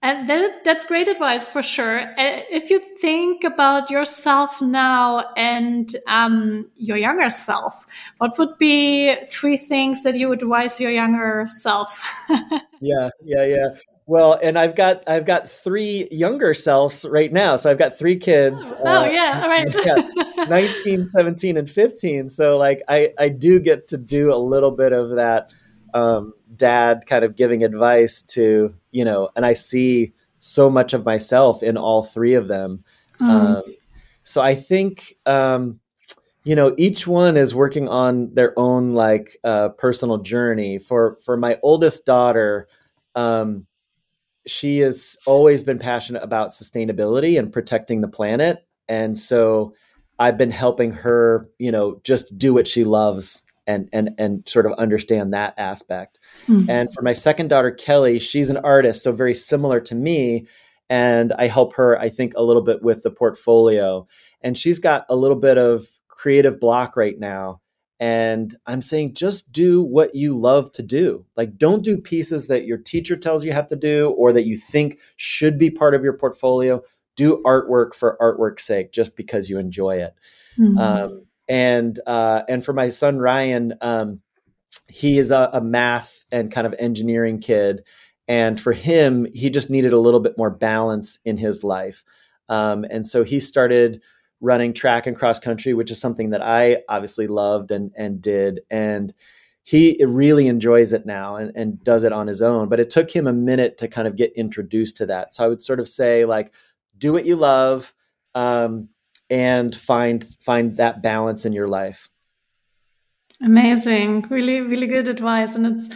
and 0.04 0.28
that, 0.28 0.64
that's 0.64 0.86
great 0.86 1.08
advice 1.08 1.48
for 1.48 1.62
sure. 1.62 2.00
Uh, 2.00 2.42
if 2.50 2.72
you 2.72 2.80
think 2.80 3.44
about 3.44 3.92
yourself 3.92 4.60
now 4.60 5.32
and 5.38 5.96
um, 6.08 6.68
your 6.76 6.98
younger 6.98 7.30
self, 7.30 7.86
what 8.18 8.36
would 8.40 8.58
be 8.58 9.16
three 9.28 9.58
things 9.58 10.02
that 10.02 10.16
you 10.16 10.28
would 10.28 10.42
advise 10.42 10.80
your 10.80 10.90
younger 10.90 11.46
self? 11.46 12.02
yeah, 12.82 13.10
yeah, 13.24 13.46
yeah. 13.46 13.68
Well, 14.12 14.38
and 14.44 14.60
I've 14.60 14.76
got 14.76 15.06
I've 15.08 15.24
got 15.24 15.50
three 15.50 16.10
younger 16.12 16.54
selves 16.54 17.06
right 17.10 17.32
now. 17.32 17.56
So 17.56 17.72
I've 17.72 17.78
got 17.78 17.98
three 17.98 18.18
kids. 18.18 18.74
Oh, 18.84 19.04
uh, 19.04 19.06
yeah, 19.06 19.40
all 19.42 19.48
right. 19.48 19.74
yeah, 19.86 20.46
19, 20.50 21.08
17, 21.08 21.56
and 21.56 21.70
15. 21.70 22.28
So 22.28 22.58
like 22.58 22.82
I, 22.90 23.14
I 23.18 23.30
do 23.30 23.58
get 23.58 23.88
to 23.88 23.98
do 23.98 24.34
a 24.34 24.36
little 24.36 24.72
bit 24.72 24.92
of 24.92 25.12
that 25.12 25.54
um, 25.94 26.34
dad 26.58 27.06
kind 27.06 27.24
of 27.24 27.38
giving 27.38 27.64
advice 27.64 28.22
to 28.22 28.76
you 28.92 29.06
know 29.06 29.30
and 29.36 29.46
i 29.46 29.54
see 29.54 30.12
so 30.40 30.70
much 30.70 30.94
of 30.94 31.06
myself 31.06 31.64
in 31.64 31.78
all 31.78 32.04
three 32.04 32.34
of 32.34 32.48
them 32.48 32.84
mm. 33.20 33.30
um, 33.30 33.64
so 34.24 34.42
i 34.42 34.56
think 34.56 35.14
um, 35.26 35.80
you 36.44 36.56
know 36.56 36.74
each 36.78 37.08
one 37.08 37.38
is 37.38 37.56
working 37.56 37.88
on 37.88 38.34
their 38.34 38.58
own 38.60 38.94
like 38.94 39.38
uh, 39.44 39.70
personal 39.70 40.18
journey 40.18 40.78
for 40.78 41.18
for 41.24 41.38
my 41.38 41.58
oldest 41.64 42.06
daughter 42.06 42.68
um, 43.16 43.66
she 44.48 44.80
has 44.80 45.18
always 45.26 45.62
been 45.64 45.80
passionate 45.80 46.24
about 46.24 46.50
sustainability 46.50 47.38
and 47.38 47.54
protecting 47.54 48.02
the 48.02 48.08
planet 48.08 48.66
and 48.90 49.18
so 49.18 49.74
i've 50.20 50.38
been 50.38 50.52
helping 50.52 50.92
her 50.92 51.50
you 51.60 51.72
know 51.72 52.00
just 52.04 52.38
do 52.38 52.54
what 52.54 52.68
she 52.68 52.84
loves 52.84 53.44
and 53.68 53.90
and 53.94 54.10
and 54.18 54.48
sort 54.48 54.66
of 54.66 54.74
understand 54.74 55.34
that 55.34 55.54
aspect. 55.58 56.20
Mm-hmm. 56.48 56.70
And 56.70 56.94
for 56.94 57.02
my 57.02 57.14
second 57.14 57.50
daughter 57.50 57.72
Kelly, 57.72 58.20
she's 58.20 58.50
an 58.50 58.58
artist, 58.58 59.04
so 59.04 59.12
very 59.12 59.36
similar 59.36 59.80
to 59.82 59.96
me 59.96 60.48
and 60.90 61.32
I 61.34 61.48
help 61.48 61.74
her 61.76 62.00
I 62.00 62.10
think 62.10 62.34
a 62.36 62.44
little 62.44 62.62
bit 62.62 62.84
with 62.84 63.04
the 63.04 63.12
portfolio. 63.12 64.08
And 64.42 64.58
she's 64.58 64.80
got 64.80 65.06
a 65.10 65.16
little 65.16 65.38
bit 65.38 65.58
of 65.58 65.88
creative 66.08 66.60
block 66.60 66.98
right 66.98 67.18
now. 67.20 67.62
And 68.02 68.58
I'm 68.66 68.82
saying 68.82 69.14
just 69.14 69.52
do 69.52 69.84
what 69.84 70.16
you 70.16 70.34
love 70.36 70.72
to 70.72 70.82
do. 70.82 71.24
Like 71.38 71.56
don't 71.56 71.84
do 71.84 71.98
pieces 71.98 72.48
that 72.48 72.66
your 72.66 72.80
teacher 72.80 73.16
tells 73.16 73.46
you 73.46 73.54
have 73.54 73.68
to 73.68 73.76
do 73.76 74.10
or 74.18 74.34
that 74.34 74.48
you 74.48 74.58
think 74.58 75.00
should 75.18 75.60
be 75.60 75.70
part 75.70 75.94
of 75.94 76.04
your 76.04 76.18
portfolio. 76.18 76.82
Do 77.16 77.44
artwork 77.46 77.94
for 77.94 78.18
artwork's 78.20 78.64
sake 78.64 78.92
just 78.92 79.16
because 79.16 79.52
you 79.52 79.60
enjoy 79.60 79.98
it. 79.98 80.16
Mm-hmm. 80.58 80.78
Um, 80.80 81.26
and 81.48 82.00
uh, 82.08 82.42
and 82.50 82.66
for 82.66 82.74
my 82.74 82.90
son 82.90 83.18
Ryan, 83.18 83.76
um, 83.82 84.22
he 84.88 85.20
is 85.20 85.30
a, 85.30 85.50
a 85.54 85.62
math 85.62 86.24
and 86.32 86.52
kind 86.52 86.66
of 86.66 86.74
engineering 86.80 87.40
kid, 87.40 87.86
and 88.28 88.60
for 88.60 88.72
him, 88.72 89.28
he 89.34 89.50
just 89.50 89.70
needed 89.70 89.92
a 89.92 90.00
little 90.00 90.22
bit 90.22 90.38
more 90.38 90.50
balance 90.50 91.20
in 91.26 91.36
his 91.38 91.64
life, 91.64 92.04
um, 92.48 92.86
and 92.90 93.06
so 93.06 93.24
he 93.24 93.42
started 93.42 94.02
running 94.42 94.74
track 94.74 95.08
and 95.08 95.16
cross 95.16 95.40
country, 95.40 95.74
which 95.74 95.92
is 95.92 96.02
something 96.02 96.32
that 96.32 96.44
I 96.44 96.84
obviously 96.90 97.28
loved 97.28 97.72
and 97.72 97.92
and 97.96 98.22
did, 98.22 98.62
and 98.70 99.14
he 99.64 99.98
really 100.04 100.48
enjoys 100.48 100.92
it 100.92 101.06
now 101.06 101.36
and, 101.36 101.52
and 101.56 101.84
does 101.84 102.04
it 102.04 102.12
on 102.12 102.28
his 102.28 102.42
own. 102.42 102.68
But 102.68 102.80
it 102.80 102.90
took 102.90 103.10
him 103.10 103.28
a 103.28 103.34
minute 103.34 103.78
to 103.78 103.88
kind 103.88 104.08
of 104.08 104.16
get 104.16 104.34
introduced 104.34 104.98
to 104.98 105.06
that. 105.06 105.34
So 105.34 105.46
I 105.46 105.48
would 105.48 105.62
sort 105.62 105.80
of 105.80 105.88
say 105.88 106.26
like, 106.26 106.52
do 106.98 107.14
what 107.14 107.26
you 107.26 107.36
love. 107.36 107.94
Um, 108.34 108.90
and 109.32 109.74
find 109.74 110.26
find 110.42 110.76
that 110.76 111.02
balance 111.02 111.46
in 111.46 111.54
your 111.54 111.70
life 111.70 112.10
amazing. 113.44 114.26
Really 114.30 114.62
really 114.62 114.88
good 114.88 115.08
advice. 115.08 115.56
And 115.56 115.66
it's 115.66 115.90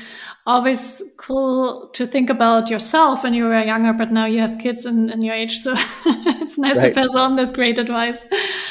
always 0.45 1.01
cool 1.17 1.89
to 1.89 2.05
think 2.05 2.29
about 2.29 2.69
yourself 2.69 3.23
when 3.23 3.33
you 3.33 3.45
were 3.45 3.63
younger 3.63 3.91
but 3.93 4.11
now 4.11 4.25
you 4.25 4.39
have 4.39 4.59
kids 4.59 4.85
in, 4.85 5.09
in 5.09 5.23
your 5.23 5.33
age 5.33 5.57
so 5.57 5.73
it's 6.05 6.57
nice 6.57 6.77
right. 6.77 6.93
to 6.93 7.01
pass 7.01 7.15
on 7.15 7.35
this 7.35 7.51
great 7.51 7.79
advice. 7.79 8.25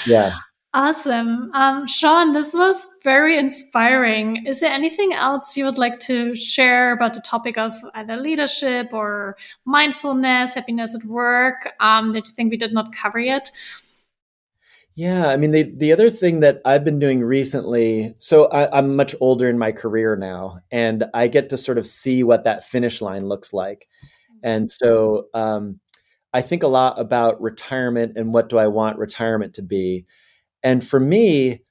Yeah. 0.06 0.34
Awesome. 0.72 1.50
Um, 1.54 1.86
sean 1.86 2.32
this 2.32 2.52
was 2.52 2.88
very 3.04 3.38
inspiring. 3.38 4.44
Is 4.44 4.58
there 4.58 4.72
anything 4.72 5.12
else 5.12 5.56
you 5.56 5.64
would 5.64 5.78
like 5.78 6.00
to 6.00 6.34
share 6.34 6.92
about 6.92 7.14
the 7.14 7.20
topic 7.20 7.56
of 7.56 7.74
either 7.94 8.16
leadership 8.16 8.88
or 8.92 9.36
mindfulness 9.64 10.54
happiness 10.54 10.94
at 10.94 11.04
work 11.04 11.72
um, 11.80 12.12
that 12.12 12.26
you 12.26 12.32
think 12.34 12.50
we 12.50 12.56
did 12.56 12.72
not 12.72 12.92
cover 12.92 13.20
yet 13.20 13.50
Yeah, 14.96 15.26
I 15.28 15.36
mean 15.36 15.50
the 15.50 15.64
the 15.76 15.92
other 15.92 16.08
thing 16.08 16.38
that 16.40 16.60
I've 16.64 16.84
been 16.84 17.00
doing 17.00 17.20
recently, 17.22 18.14
so 18.18 18.46
I, 18.46 18.78
am 18.78 18.94
much 18.94 19.14
older 19.20 19.48
in 19.48 19.58
my 19.58 19.72
career 19.72 20.14
now, 20.14 20.58
and 20.70 21.04
I 21.14 21.26
get 21.26 21.48
to 21.50 21.56
sort 21.56 21.78
of 21.78 21.86
see 21.86 22.22
what 22.22 22.44
that 22.44 22.64
finish 22.64 23.00
line 23.00 23.26
looks 23.26 23.52
like, 23.52 23.88
and 24.44 24.70
so 24.70 25.26
um, 25.34 25.80
I 26.32 26.42
think 26.42 26.62
a 26.62 26.68
lot 26.68 26.98
about 27.00 27.40
retirement 27.42 28.16
and 28.16 28.32
what 28.34 28.48
do 28.48 28.58
I 28.58 28.68
want 28.68 28.98
retirement 28.98 29.54
to 29.54 29.62
be, 29.62 30.06
and 30.62 30.84
for 30.86 31.00
me, 31.00 31.62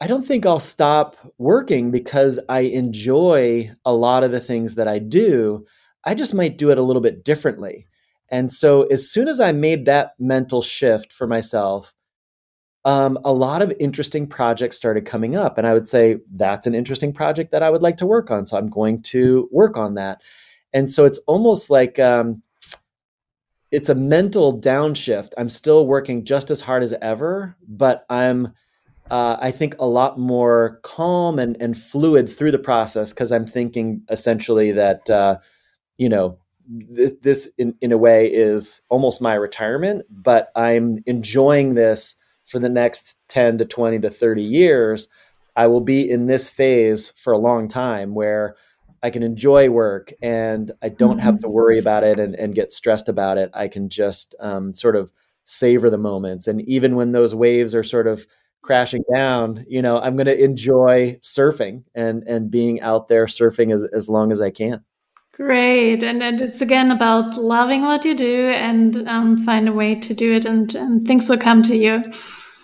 I 0.00 0.06
don't 0.06 0.26
think 0.26 0.46
I'll 0.46 0.58
stop 0.60 1.16
working 1.38 1.90
because 1.90 2.40
I 2.48 2.60
enjoy 2.60 3.70
a 3.84 3.92
lot 3.92 4.24
of 4.24 4.32
the 4.32 4.40
things 4.40 4.76
that 4.76 4.88
I 4.88 4.98
do. 4.98 5.64
I 6.04 6.14
just 6.14 6.34
might 6.34 6.58
do 6.58 6.70
it 6.70 6.78
a 6.78 6.82
little 6.82 7.02
bit 7.02 7.24
differently. 7.24 7.86
And 8.30 8.52
so 8.52 8.84
as 8.84 9.10
soon 9.10 9.28
as 9.28 9.40
I 9.40 9.52
made 9.52 9.84
that 9.86 10.12
mental 10.18 10.62
shift 10.62 11.12
for 11.12 11.26
myself 11.26 11.92
um, 12.84 13.18
a 13.24 13.32
lot 13.32 13.62
of 13.62 13.72
interesting 13.78 14.26
projects 14.26 14.76
started 14.76 15.04
coming 15.04 15.36
up. 15.36 15.58
And 15.58 15.66
I 15.66 15.74
would 15.74 15.86
say, 15.86 16.18
that's 16.32 16.66
an 16.66 16.74
interesting 16.74 17.12
project 17.12 17.52
that 17.52 17.62
I 17.62 17.70
would 17.70 17.82
like 17.82 17.98
to 17.98 18.06
work 18.06 18.30
on. 18.30 18.46
So 18.46 18.56
I'm 18.56 18.68
going 18.68 19.02
to 19.02 19.48
work 19.52 19.76
on 19.76 19.94
that. 19.94 20.22
And 20.72 20.90
so 20.90 21.04
it's 21.04 21.18
almost 21.26 21.68
like 21.68 21.98
um, 21.98 22.42
it's 23.70 23.88
a 23.88 23.94
mental 23.94 24.58
downshift. 24.58 25.32
I'm 25.36 25.48
still 25.48 25.86
working 25.86 26.24
just 26.24 26.50
as 26.50 26.60
hard 26.60 26.82
as 26.82 26.94
ever, 27.02 27.56
but 27.68 28.06
I'm, 28.08 28.52
uh, 29.10 29.36
I 29.40 29.50
think, 29.50 29.74
a 29.78 29.86
lot 29.86 30.18
more 30.18 30.80
calm 30.82 31.38
and, 31.38 31.60
and 31.60 31.76
fluid 31.76 32.28
through 32.28 32.52
the 32.52 32.58
process 32.58 33.12
because 33.12 33.30
I'm 33.30 33.46
thinking 33.46 34.02
essentially 34.08 34.72
that, 34.72 35.10
uh, 35.10 35.38
you 35.98 36.08
know, 36.08 36.38
th- 36.94 37.20
this 37.20 37.48
in, 37.58 37.74
in 37.80 37.92
a 37.92 37.98
way 37.98 38.26
is 38.26 38.80
almost 38.88 39.20
my 39.20 39.34
retirement, 39.34 40.06
but 40.08 40.50
I'm 40.56 41.02
enjoying 41.06 41.74
this 41.74 42.14
for 42.50 42.58
the 42.58 42.68
next 42.68 43.16
10 43.28 43.58
to 43.58 43.64
20 43.64 44.00
to 44.00 44.10
30 44.10 44.42
years, 44.42 45.06
I 45.54 45.68
will 45.68 45.80
be 45.80 46.10
in 46.10 46.26
this 46.26 46.50
phase 46.50 47.10
for 47.12 47.32
a 47.32 47.38
long 47.38 47.68
time 47.68 48.14
where 48.14 48.56
I 49.02 49.10
can 49.10 49.22
enjoy 49.22 49.70
work 49.70 50.12
and 50.20 50.70
I 50.82 50.88
don't 50.88 51.18
mm-hmm. 51.18 51.20
have 51.20 51.38
to 51.40 51.48
worry 51.48 51.78
about 51.78 52.02
it 52.02 52.18
and, 52.18 52.34
and, 52.34 52.54
get 52.54 52.72
stressed 52.72 53.08
about 53.08 53.38
it. 53.38 53.50
I 53.54 53.68
can 53.68 53.88
just 53.88 54.34
um, 54.40 54.74
sort 54.74 54.96
of 54.96 55.12
savor 55.44 55.88
the 55.88 55.96
moments. 55.96 56.46
And 56.48 56.60
even 56.62 56.96
when 56.96 57.12
those 57.12 57.34
waves 57.34 57.74
are 57.74 57.82
sort 57.82 58.06
of 58.06 58.26
crashing 58.62 59.02
down, 59.14 59.64
you 59.68 59.80
know, 59.80 60.00
I'm 60.00 60.16
going 60.16 60.26
to 60.26 60.44
enjoy 60.44 61.18
surfing 61.22 61.84
and, 61.94 62.24
and 62.24 62.50
being 62.50 62.80
out 62.82 63.08
there 63.08 63.26
surfing 63.26 63.72
as, 63.72 63.84
as 63.84 64.08
long 64.08 64.32
as 64.32 64.40
I 64.40 64.50
can. 64.50 64.84
Great. 65.40 66.02
And, 66.02 66.22
and 66.22 66.38
it's 66.42 66.60
again 66.60 66.90
about 66.90 67.38
loving 67.38 67.80
what 67.80 68.04
you 68.04 68.14
do 68.14 68.50
and 68.50 69.08
um, 69.08 69.38
find 69.38 69.70
a 69.70 69.72
way 69.72 69.94
to 69.94 70.12
do 70.12 70.34
it 70.34 70.44
and, 70.44 70.74
and 70.74 71.08
things 71.08 71.30
will 71.30 71.38
come 71.38 71.62
to 71.62 71.74
you. 71.74 72.02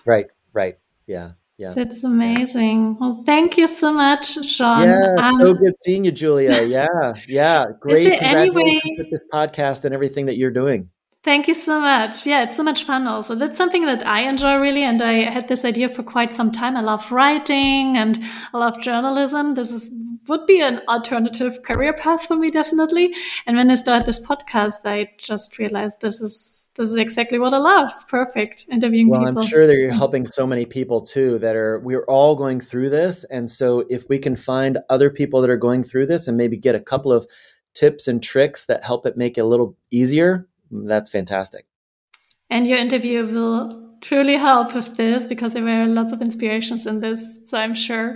Right, 0.05 0.27
right. 0.53 0.77
Yeah. 1.07 1.31
Yeah. 1.57 1.71
That's 1.71 2.03
amazing. 2.03 2.99
Well, 2.99 3.23
thank 3.25 3.57
you 3.57 3.65
so 3.65 3.91
much, 3.91 4.45
Sean. 4.45 4.83
Yeah, 4.83 5.15
um, 5.17 5.33
so 5.37 5.55
good 5.55 5.73
seeing 5.81 6.05
you, 6.05 6.11
Julia. 6.11 6.61
Yeah, 6.67 7.15
yeah. 7.27 7.65
Great. 7.79 8.19
Congratulations 8.19 8.81
any 8.85 8.95
with 8.99 9.09
this 9.09 9.23
podcast 9.33 9.83
and 9.83 9.91
everything 9.91 10.27
that 10.27 10.37
you're 10.37 10.51
doing. 10.51 10.91
Thank 11.27 11.49
you 11.49 11.55
so 11.55 11.81
much. 11.81 12.25
Yeah, 12.25 12.43
it's 12.43 12.55
so 12.55 12.63
much 12.63 12.85
fun 12.85 13.05
also. 13.05 13.35
That's 13.35 13.57
something 13.57 13.83
that 13.83 14.07
I 14.07 14.21
enjoy 14.21 14.55
really. 14.61 14.83
And 14.83 15.01
I 15.01 15.29
had 15.29 15.49
this 15.49 15.65
idea 15.65 15.89
for 15.89 16.01
quite 16.01 16.33
some 16.33 16.53
time. 16.53 16.77
I 16.77 16.79
love 16.79 17.11
writing 17.11 17.97
and 17.97 18.17
I 18.53 18.57
love 18.57 18.79
journalism. 18.79 19.51
This 19.51 19.69
is, 19.69 19.91
would 20.29 20.45
be 20.45 20.61
an 20.61 20.79
alternative 20.87 21.63
career 21.63 21.91
path 21.91 22.27
for 22.27 22.37
me, 22.37 22.49
definitely. 22.49 23.13
And 23.45 23.57
when 23.57 23.69
I 23.69 23.75
started 23.75 24.05
this 24.05 24.25
podcast, 24.25 24.85
I 24.85 25.11
just 25.17 25.59
realized 25.59 25.99
this 25.99 26.21
is, 26.21 26.69
this 26.75 26.89
is 26.89 26.95
exactly 26.95 27.39
what 27.39 27.53
I 27.53 27.57
love. 27.57 27.89
It's 27.89 28.05
perfect 28.05 28.65
interviewing 28.71 29.09
well, 29.09 29.25
people. 29.25 29.41
I'm 29.41 29.47
sure 29.49 29.67
that 29.67 29.75
you're 29.75 29.91
helping 29.91 30.25
so 30.27 30.47
many 30.47 30.65
people 30.65 31.01
too 31.01 31.39
that 31.39 31.57
are, 31.57 31.79
we're 31.79 32.05
all 32.05 32.37
going 32.37 32.61
through 32.61 32.89
this. 32.89 33.25
And 33.25 33.51
so 33.51 33.83
if 33.89 34.07
we 34.07 34.17
can 34.17 34.37
find 34.37 34.77
other 34.89 35.09
people 35.09 35.41
that 35.41 35.49
are 35.49 35.57
going 35.57 35.83
through 35.83 36.05
this 36.05 36.29
and 36.29 36.37
maybe 36.37 36.55
get 36.55 36.73
a 36.73 36.79
couple 36.79 37.11
of 37.11 37.27
tips 37.73 38.07
and 38.07 38.23
tricks 38.23 38.65
that 38.67 38.81
help 38.81 39.05
it 39.05 39.17
make 39.17 39.37
it 39.37 39.41
a 39.41 39.45
little 39.45 39.75
easier, 39.91 40.47
that's 40.71 41.09
fantastic. 41.09 41.65
And 42.49 42.65
your 42.65 42.77
interview 42.77 43.25
will 43.25 43.87
truly 44.01 44.35
help 44.35 44.73
with 44.73 44.95
this 44.95 45.27
because 45.27 45.53
there 45.53 45.63
were 45.63 45.85
lots 45.85 46.11
of 46.11 46.21
inspirations 46.21 46.85
in 46.85 46.99
this. 46.99 47.39
So 47.43 47.57
I'm 47.57 47.73
sure. 47.73 48.15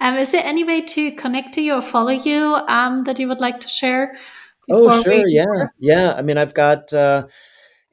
Um, 0.00 0.16
is 0.16 0.32
there 0.32 0.44
any 0.44 0.64
way 0.64 0.82
to 0.82 1.12
connect 1.12 1.54
to 1.54 1.62
you 1.62 1.74
or 1.74 1.82
follow 1.82 2.10
you 2.10 2.54
um, 2.68 3.04
that 3.04 3.18
you 3.18 3.28
would 3.28 3.40
like 3.40 3.60
to 3.60 3.68
share? 3.68 4.14
Oh, 4.70 5.02
sure. 5.02 5.26
Yeah. 5.26 5.66
Yeah. 5.78 6.14
I 6.14 6.22
mean, 6.22 6.38
I've 6.38 6.54
got 6.54 6.92
uh, 6.92 7.26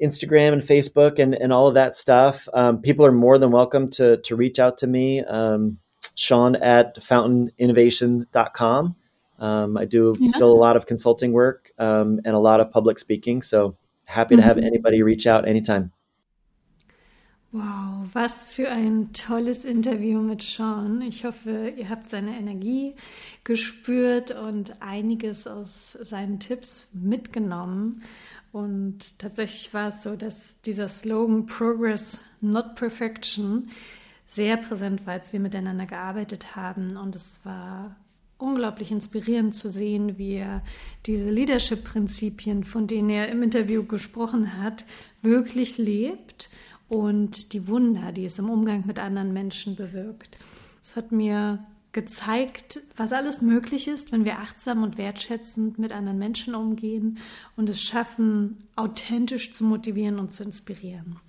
Instagram 0.02 0.54
and 0.54 0.62
Facebook 0.62 1.20
and, 1.20 1.34
and 1.34 1.52
all 1.52 1.68
of 1.68 1.74
that 1.74 1.96
stuff. 1.96 2.48
Um, 2.54 2.82
people 2.82 3.06
are 3.06 3.12
more 3.12 3.38
than 3.38 3.52
welcome 3.52 3.90
to, 3.92 4.18
to 4.18 4.36
reach 4.36 4.60
out 4.60 4.78
to 4.80 4.88
me. 4.88 5.24
Um, 5.24 5.80
Sean 6.16 6.56
at 6.58 6.98
fountaininnovation.com. 6.98 8.96
Um, 9.40 9.78
I 9.78 9.86
do 9.86 10.14
yeah. 10.20 10.30
still 10.30 10.52
a 10.52 10.60
lot 10.60 10.76
of 10.76 10.86
consulting 10.86 11.32
work 11.32 11.72
um, 11.80 12.20
and 12.26 12.36
a 12.36 12.40
lot 12.40 12.60
of 12.60 12.72
public 12.72 13.00
speaking. 13.00 13.42
So 13.42 13.78
happy 14.10 14.36
to 14.36 14.42
have 14.42 14.58
mhm. 14.58 14.66
anybody 14.66 15.04
reach 15.04 15.28
out 15.28 15.48
anytime. 15.48 15.92
Wow, 17.52 18.08
was 18.14 18.52
für 18.52 18.70
ein 18.70 19.12
tolles 19.12 19.66
Interview 19.66 20.22
mit 20.22 20.44
Sean. 20.44 21.02
Ich 21.02 21.26
hoffe, 21.26 21.74
ihr 21.76 21.90
habt 21.90 22.08
seine 22.08 22.38
Energie 22.38 22.94
gespürt 23.44 24.30
und 24.30 24.84
einiges 24.84 25.48
aus 25.48 25.94
seinen 25.94 26.40
Tipps 26.40 26.88
mitgenommen. 26.94 28.04
Und 28.52 29.18
tatsächlich 29.18 29.74
war 29.74 29.90
es 29.90 30.04
so, 30.04 30.16
dass 30.16 30.62
dieser 30.62 30.90
Slogan 30.90 31.48
Progress, 31.48 32.20
not 32.40 32.76
Perfection 32.76 33.70
sehr 34.28 34.58
präsent 34.58 35.08
war, 35.08 35.14
als 35.14 35.34
wir 35.34 35.40
miteinander 35.40 35.88
gearbeitet 35.88 36.56
haben. 36.56 36.98
Und 36.98 37.16
es 37.16 37.40
war 37.44 37.96
unglaublich 38.40 38.92
inspirierend 38.92 39.54
zu 39.54 39.70
sehen, 39.70 40.18
wie 40.18 40.36
er 40.36 40.64
diese 41.06 41.30
Leadership-Prinzipien, 41.30 42.64
von 42.64 42.88
denen 42.88 43.10
er 43.10 43.30
im 43.30 43.44
Interview 43.44 43.84
gesprochen 43.84 44.62
hat, 44.62 44.86
wirklich 45.22 45.78
lebt 45.78 46.50
und 46.88 47.54
die 47.54 47.68
Wunder, 47.68 48.12
die 48.12 48.26
es 48.26 48.40
im 48.40 48.50
Umgang 48.50 48.86
mit 48.88 48.98
anderen 48.98 49.34
Menschen 49.34 49.76
bewirkt. 49.76 50.38
Es 50.82 50.96
hat 50.96 51.12
mir 51.12 51.64
gezeigt, 51.92 52.82
was 52.96 53.14
alles 53.14 53.42
möglich 53.42 53.88
ist, 53.88 54.12
wenn 54.12 54.26
wir 54.26 54.40
achtsam 54.40 54.84
und 54.84 54.98
wertschätzend 54.98 55.80
mit 55.80 55.92
anderen 55.92 56.20
Menschen 56.20 56.54
umgehen 56.54 57.18
und 57.56 57.70
es 57.70 57.82
schaffen, 57.82 58.58
authentisch 58.76 59.54
zu 59.54 59.64
motivieren 59.64 60.20
und 60.20 60.32
zu 60.32 60.44
inspirieren. 60.44 61.20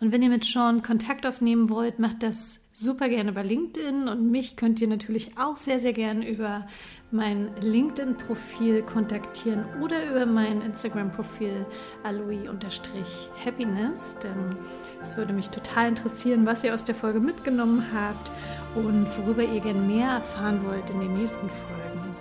Und 0.00 0.12
wenn 0.12 0.22
ihr 0.22 0.30
mit 0.30 0.44
Sean 0.44 0.82
Kontakt 0.82 1.26
aufnehmen 1.26 1.70
wollt, 1.70 1.98
macht 1.98 2.22
das 2.22 2.60
super 2.72 3.08
gerne 3.08 3.30
über 3.30 3.44
LinkedIn. 3.44 4.08
Und 4.08 4.30
mich 4.30 4.56
könnt 4.56 4.80
ihr 4.80 4.88
natürlich 4.88 5.38
auch 5.38 5.56
sehr, 5.56 5.78
sehr 5.78 5.92
gerne 5.92 6.28
über 6.28 6.66
mein 7.10 7.50
LinkedIn-Profil 7.60 8.82
kontaktieren 8.82 9.64
oder 9.82 10.10
über 10.10 10.26
mein 10.26 10.62
Instagram-Profil 10.62 11.66
aloe-happiness, 12.04 14.16
denn 14.22 14.56
es 15.00 15.16
würde 15.16 15.34
mich 15.34 15.50
total 15.50 15.88
interessieren, 15.88 16.46
was 16.46 16.62
ihr 16.62 16.72
aus 16.72 16.84
der 16.84 16.94
Folge 16.94 17.18
mitgenommen 17.20 17.84
habt 17.92 18.30
und 18.74 19.06
worüber 19.18 19.42
ihr 19.42 19.60
gerne 19.60 19.80
mehr 19.80 20.08
erfahren 20.08 20.60
wollt 20.64 20.90
in 20.90 21.00
den 21.00 21.14
nächsten 21.14 21.48
Folgen. 21.48 22.16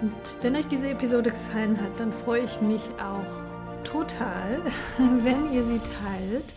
Und 0.00 0.42
wenn 0.42 0.56
euch 0.56 0.66
diese 0.66 0.88
Episode 0.88 1.30
gefallen 1.30 1.80
hat, 1.80 2.00
dann 2.00 2.12
freue 2.12 2.42
ich 2.42 2.60
mich 2.60 2.82
auch 2.98 3.84
total, 3.84 4.60
wenn 5.22 5.52
ihr 5.52 5.64
sie 5.64 5.78
teilt 5.78 6.54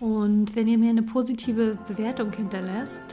und 0.00 0.56
wenn 0.56 0.66
ihr 0.66 0.78
mir 0.78 0.90
eine 0.90 1.02
positive 1.02 1.76
Bewertung 1.86 2.32
hinterlässt, 2.32 3.04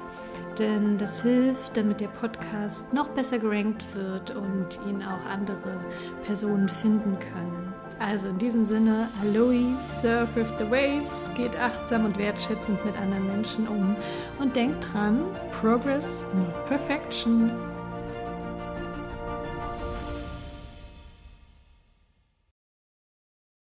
denn 0.58 0.98
das 0.98 1.22
hilft, 1.22 1.78
damit 1.78 2.00
der 2.00 2.08
Podcast 2.08 2.94
noch 2.94 3.10
besser 3.10 3.38
gerankt 3.38 3.84
wird 3.94 4.36
und 4.36 4.80
ihn 4.90 5.04
auch 5.04 5.30
andere 5.30 5.80
Personen 6.24 6.70
finden 6.70 7.18
können. 7.20 7.67
Also 8.00 8.30
in 8.30 8.38
diesem 8.38 8.64
Sinne, 8.64 9.10
Aloe, 9.22 9.76
surf 9.82 10.36
with 10.36 10.50
the 10.60 10.70
waves, 10.70 11.32
geht 11.36 11.56
achtsam 11.58 12.06
und 12.06 12.18
wertschätzend 12.18 12.84
mit 12.86 12.96
anderen 12.98 13.28
Menschen 13.28 13.68
um 13.68 13.96
und 14.40 14.56
denkt 14.56 14.94
dran, 14.94 15.24
Progress, 15.52 16.26
not 16.34 16.66
Perfection. 16.68 17.52